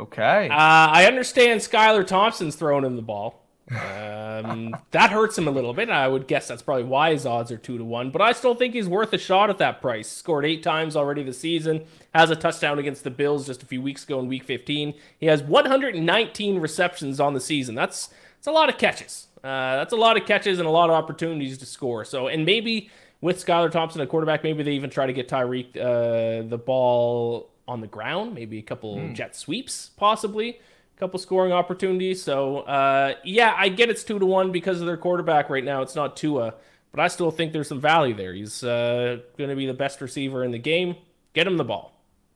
Okay. 0.00 0.48
Uh, 0.48 0.54
I 0.54 1.04
understand 1.04 1.60
Skylar 1.60 2.06
Thompson's 2.06 2.56
throwing 2.56 2.84
him 2.84 2.96
the 2.96 3.02
ball. 3.02 3.42
Um, 3.70 4.74
that 4.92 5.10
hurts 5.10 5.36
him 5.36 5.46
a 5.46 5.50
little 5.50 5.74
bit. 5.74 5.90
I 5.90 6.08
would 6.08 6.26
guess 6.26 6.48
that's 6.48 6.62
probably 6.62 6.84
why 6.84 7.12
his 7.12 7.26
odds 7.26 7.52
are 7.52 7.58
two 7.58 7.76
to 7.76 7.84
one. 7.84 8.10
But 8.10 8.22
I 8.22 8.32
still 8.32 8.54
think 8.54 8.72
he's 8.72 8.88
worth 8.88 9.12
a 9.12 9.18
shot 9.18 9.50
at 9.50 9.58
that 9.58 9.82
price. 9.82 10.08
Scored 10.08 10.46
eight 10.46 10.62
times 10.62 10.96
already 10.96 11.22
this 11.22 11.38
season. 11.38 11.84
Has 12.14 12.30
a 12.30 12.36
touchdown 12.36 12.78
against 12.78 13.04
the 13.04 13.10
Bills 13.10 13.46
just 13.46 13.62
a 13.62 13.66
few 13.66 13.82
weeks 13.82 14.04
ago 14.04 14.18
in 14.20 14.26
Week 14.26 14.42
15. 14.42 14.94
He 15.18 15.26
has 15.26 15.42
119 15.42 16.60
receptions 16.60 17.20
on 17.20 17.34
the 17.34 17.40
season. 17.40 17.74
That's 17.74 18.08
that's 18.38 18.46
a 18.46 18.52
lot 18.52 18.70
of 18.70 18.78
catches. 18.78 19.26
Uh, 19.44 19.76
that's 19.76 19.92
a 19.92 19.96
lot 19.96 20.16
of 20.16 20.26
catches 20.26 20.58
and 20.58 20.66
a 20.66 20.70
lot 20.70 20.88
of 20.88 20.96
opportunities 20.96 21.58
to 21.58 21.66
score. 21.66 22.06
So, 22.06 22.26
and 22.28 22.46
maybe 22.46 22.90
with 23.20 23.44
Skylar 23.44 23.70
Thompson, 23.70 24.00
a 24.00 24.06
quarterback, 24.06 24.42
maybe 24.42 24.62
they 24.62 24.72
even 24.72 24.88
try 24.88 25.06
to 25.06 25.12
get 25.12 25.28
Tyreek 25.28 25.76
uh, 25.76 26.48
the 26.48 26.56
ball 26.58 27.49
on 27.70 27.80
the 27.80 27.86
ground. 27.86 28.34
Maybe 28.34 28.58
a 28.58 28.62
couple 28.62 28.96
mm. 28.96 29.14
jet 29.14 29.36
sweeps, 29.36 29.90
possibly 29.96 30.50
a 30.96 30.98
couple 30.98 31.18
scoring 31.18 31.52
opportunities. 31.52 32.22
So 32.22 32.58
uh, 32.58 33.14
yeah, 33.24 33.54
I 33.56 33.68
get 33.68 33.88
it's 33.88 34.04
two 34.04 34.18
to 34.18 34.26
one 34.26 34.52
because 34.52 34.80
of 34.80 34.86
their 34.86 34.96
quarterback 34.96 35.48
right 35.48 35.64
now. 35.64 35.82
It's 35.82 35.94
not 35.94 36.16
Tua, 36.16 36.54
but 36.90 37.00
I 37.00 37.08
still 37.08 37.30
think 37.30 37.52
there's 37.52 37.68
some 37.68 37.80
value 37.80 38.14
there. 38.14 38.34
He's 38.34 38.64
uh, 38.64 39.18
going 39.38 39.50
to 39.50 39.56
be 39.56 39.66
the 39.66 39.74
best 39.74 40.00
receiver 40.00 40.44
in 40.44 40.50
the 40.50 40.58
game. 40.58 40.96
Get 41.32 41.46
him 41.46 41.56
the 41.56 41.64
ball 41.64 41.92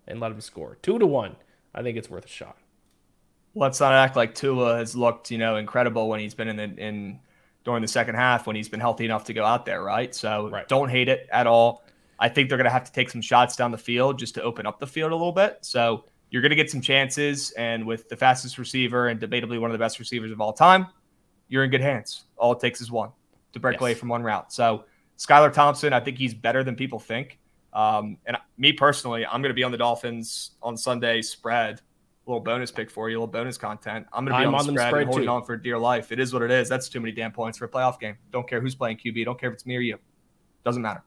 and 0.07 0.21
let 0.21 0.31
him 0.31 0.41
score. 0.41 0.79
Two 0.83 0.99
to 0.99 1.07
one. 1.07 1.37
I 1.75 1.83
think 1.83 1.99
it's 1.99 2.09
worth 2.09 2.25
a 2.25 2.29
shot. 2.29 2.57
Let's 3.57 3.81
not 3.81 3.93
act 3.93 4.17
like 4.17 4.35
Tua 4.35 4.77
has 4.77 4.97
looked, 4.97 5.31
you 5.31 5.39
know, 5.39 5.57
incredible 5.57 6.09
when 6.09 6.21
he's 6.21 6.35
been 6.35 6.49
in 6.49 6.57
the, 6.57 6.65
in 6.65 7.21
during 7.65 7.83
the 7.83 7.89
second 7.89 8.15
half 8.15 8.47
when 8.47 8.57
he's 8.57 8.69
been 8.69 8.81
healthy 8.81 9.05
enough 9.05 9.25
to 9.25 9.33
go 9.33 9.45
out 9.45 9.65
there, 9.65 9.83
right? 9.83 10.15
So 10.15 10.51
right. 10.51 10.69
don't 10.69 10.89
hate 10.89 11.09
it 11.09 11.29
at 11.33 11.47
all. 11.47 11.84
I 12.19 12.29
think 12.29 12.49
they're 12.49 12.59
going 12.59 12.67
to 12.67 12.71
have 12.71 12.85
to 12.85 12.93
take 12.93 13.11
some 13.11 13.21
shots 13.21 13.57
down 13.57 13.71
the 13.71 13.79
field 13.79 14.19
just 14.19 14.35
to 14.35 14.43
open 14.43 14.67
up 14.67 14.79
the 14.79 14.87
field 14.87 15.13
a 15.13 15.17
little 15.17 15.33
bit. 15.33 15.59
So 15.63 16.05
you're 16.31 16.43
going 16.43 16.51
to 16.51 16.57
get 16.57 16.71
some 16.71 16.81
chances. 16.81 17.51
And 17.53 17.87
with 17.87 18.09
the 18.09 18.17
fastest 18.17 18.59
receiver 18.59 19.09
and 19.09 19.21
debatably 19.21 19.61
one 19.61 19.71
of 19.71 19.73
the 19.73 19.83
best 19.83 19.99
receivers 19.99 20.31
of 20.31 20.41
all 20.41 20.53
time, 20.53 20.87
you're 21.49 21.65
in 21.65 21.71
good 21.71 21.81
hands. 21.81 22.25
All 22.37 22.53
it 22.53 22.61
takes 22.61 22.81
is 22.81 22.91
one 22.91 23.11
to 23.53 23.61
break 23.61 23.75
yes. 23.75 23.81
away 23.81 23.95
from 23.95 24.09
one 24.09 24.23
route. 24.23 24.53
So 24.53 24.85
Skylar 25.19 25.53
Thompson, 25.53 25.93
I 25.93 26.01
think 26.01 26.19
he's 26.19 26.35
better 26.35 26.65
than 26.65 26.77
people 26.77 26.99
think. 26.99 27.39
Um, 27.73 28.19
and 28.27 28.37
me 28.57 28.73
personally, 28.73 29.27
I'm 29.27 29.43
going 29.43 29.51
to 29.51 29.55
be 29.55 29.65
on 29.65 29.73
the 29.73 29.79
Dolphins 29.79 30.53
on 30.63 30.77
Sunday 30.77 31.23
spread. 31.23 31.81
A 32.27 32.31
little 32.31 32.41
bonus 32.41 32.71
pick 32.71 32.91
for 32.91 33.11
you, 33.11 33.19
a 33.19 33.21
little 33.21 33.27
bonus 33.27 33.59
content. 33.59 34.07
I'm 34.13 34.25
going 34.25 34.35
to 34.35 34.41
be 34.41 34.47
on, 34.47 34.55
on 34.55 34.67
the 34.67 34.73
spread, 34.73 34.89
spread 34.89 35.03
and 35.03 35.11
holding 35.11 35.29
on 35.29 35.45
for 35.45 35.57
dear 35.59 35.79
life. 35.79 36.11
It 36.11 36.19
is 36.19 36.33
what 36.33 36.41
it 36.41 36.51
is. 36.51 36.71
That's 36.71 36.89
too 36.89 36.99
many 36.99 37.13
damn 37.13 37.33
points 37.33 37.59
for 37.59 37.67
a 37.67 37.69
playoff 37.69 38.01
game. 38.01 38.17
Don't 38.31 38.49
care 38.49 38.63
who's 38.63 38.75
playing 38.75 38.97
QB. 38.97 39.27
Don't 39.27 39.39
care 39.39 39.51
if 39.51 39.55
it's 39.55 39.67
me 39.67 39.77
or 39.77 39.81
you. 39.81 39.99
Doesn't 40.65 40.81
matter. 40.81 41.05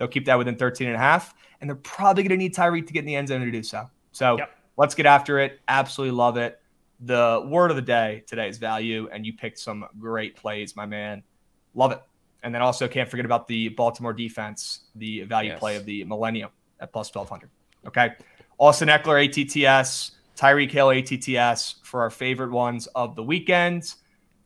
They'll 0.00 0.08
keep 0.08 0.24
that 0.24 0.38
within 0.38 0.56
13 0.56 0.88
and 0.88 0.96
a 0.96 0.98
half, 0.98 1.34
and 1.60 1.70
they're 1.70 1.76
probably 1.76 2.24
going 2.24 2.30
to 2.30 2.36
need 2.36 2.54
Tyreek 2.54 2.88
to 2.88 2.92
get 2.92 3.00
in 3.00 3.04
the 3.04 3.14
end 3.14 3.28
zone 3.28 3.42
to 3.42 3.50
do 3.52 3.62
so. 3.62 3.88
So 4.10 4.38
yep. 4.38 4.56
Let's 4.80 4.94
get 4.94 5.04
after 5.04 5.38
it. 5.38 5.60
Absolutely 5.68 6.16
love 6.16 6.38
it. 6.38 6.58
The 7.00 7.46
word 7.46 7.70
of 7.70 7.76
the 7.76 7.82
day 7.82 8.24
today 8.26 8.48
is 8.48 8.56
value, 8.56 9.10
and 9.12 9.26
you 9.26 9.34
picked 9.34 9.58
some 9.58 9.84
great 9.98 10.36
plays, 10.36 10.74
my 10.74 10.86
man. 10.86 11.22
Love 11.74 11.92
it. 11.92 12.00
And 12.42 12.54
then 12.54 12.62
also 12.62 12.88
can't 12.88 13.06
forget 13.06 13.26
about 13.26 13.46
the 13.46 13.68
Baltimore 13.68 14.14
defense, 14.14 14.84
the 14.94 15.24
value 15.24 15.50
yes. 15.50 15.58
play 15.58 15.76
of 15.76 15.84
the 15.84 16.04
Millennium 16.04 16.48
at 16.80 16.94
plus 16.94 17.14
1200. 17.14 17.50
Okay. 17.88 18.14
Austin 18.56 18.88
Ekeler, 18.88 19.22
ATTS, 19.22 20.12
Tyreek 20.34 20.70
Hill, 20.70 20.90
ATTS 20.92 21.74
for 21.82 22.00
our 22.00 22.08
favorite 22.08 22.50
ones 22.50 22.86
of 22.94 23.16
the 23.16 23.22
weekend. 23.22 23.94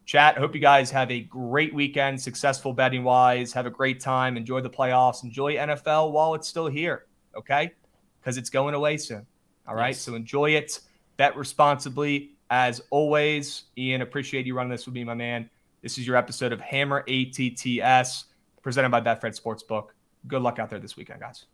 Chat, 0.06 0.36
hope 0.36 0.54
you 0.54 0.60
guys 0.60 0.90
have 0.90 1.10
a 1.10 1.20
great 1.20 1.74
weekend, 1.74 2.20
successful 2.20 2.74
betting 2.74 3.04
wise. 3.04 3.52
Have 3.54 3.64
a 3.64 3.70
great 3.70 4.00
time. 4.00 4.36
Enjoy 4.36 4.60
the 4.60 4.68
playoffs. 4.68 5.24
Enjoy 5.24 5.54
NFL 5.54 6.12
while 6.12 6.34
it's 6.34 6.46
still 6.46 6.66
here. 6.66 7.06
Okay. 7.36 7.72
Because 8.20 8.36
it's 8.36 8.50
going 8.50 8.74
away 8.74 8.98
soon. 8.98 9.26
All 9.66 9.74
right. 9.74 9.88
Yes. 9.88 10.00
So 10.00 10.14
enjoy 10.14 10.50
it. 10.50 10.80
Bet 11.16 11.36
responsibly. 11.36 12.32
As 12.50 12.82
always, 12.90 13.64
Iain, 13.78 14.02
appreciate 14.02 14.44
you 14.46 14.54
running 14.54 14.70
this 14.70 14.84
with 14.84 14.94
me, 14.94 15.04
my 15.04 15.14
man. 15.14 15.48
This 15.80 15.96
is 15.96 16.06
your 16.06 16.16
episode 16.16 16.52
of 16.52 16.60
Hammer 16.60 17.04
ATTS 17.08 18.26
presented 18.62 18.90
by 18.90 19.00
Betfred 19.00 19.40
Sportsbook. 19.40 19.88
Good 20.26 20.42
luck 20.42 20.58
out 20.58 20.68
there 20.68 20.78
this 20.78 20.96
weekend, 20.96 21.20
guys. 21.20 21.46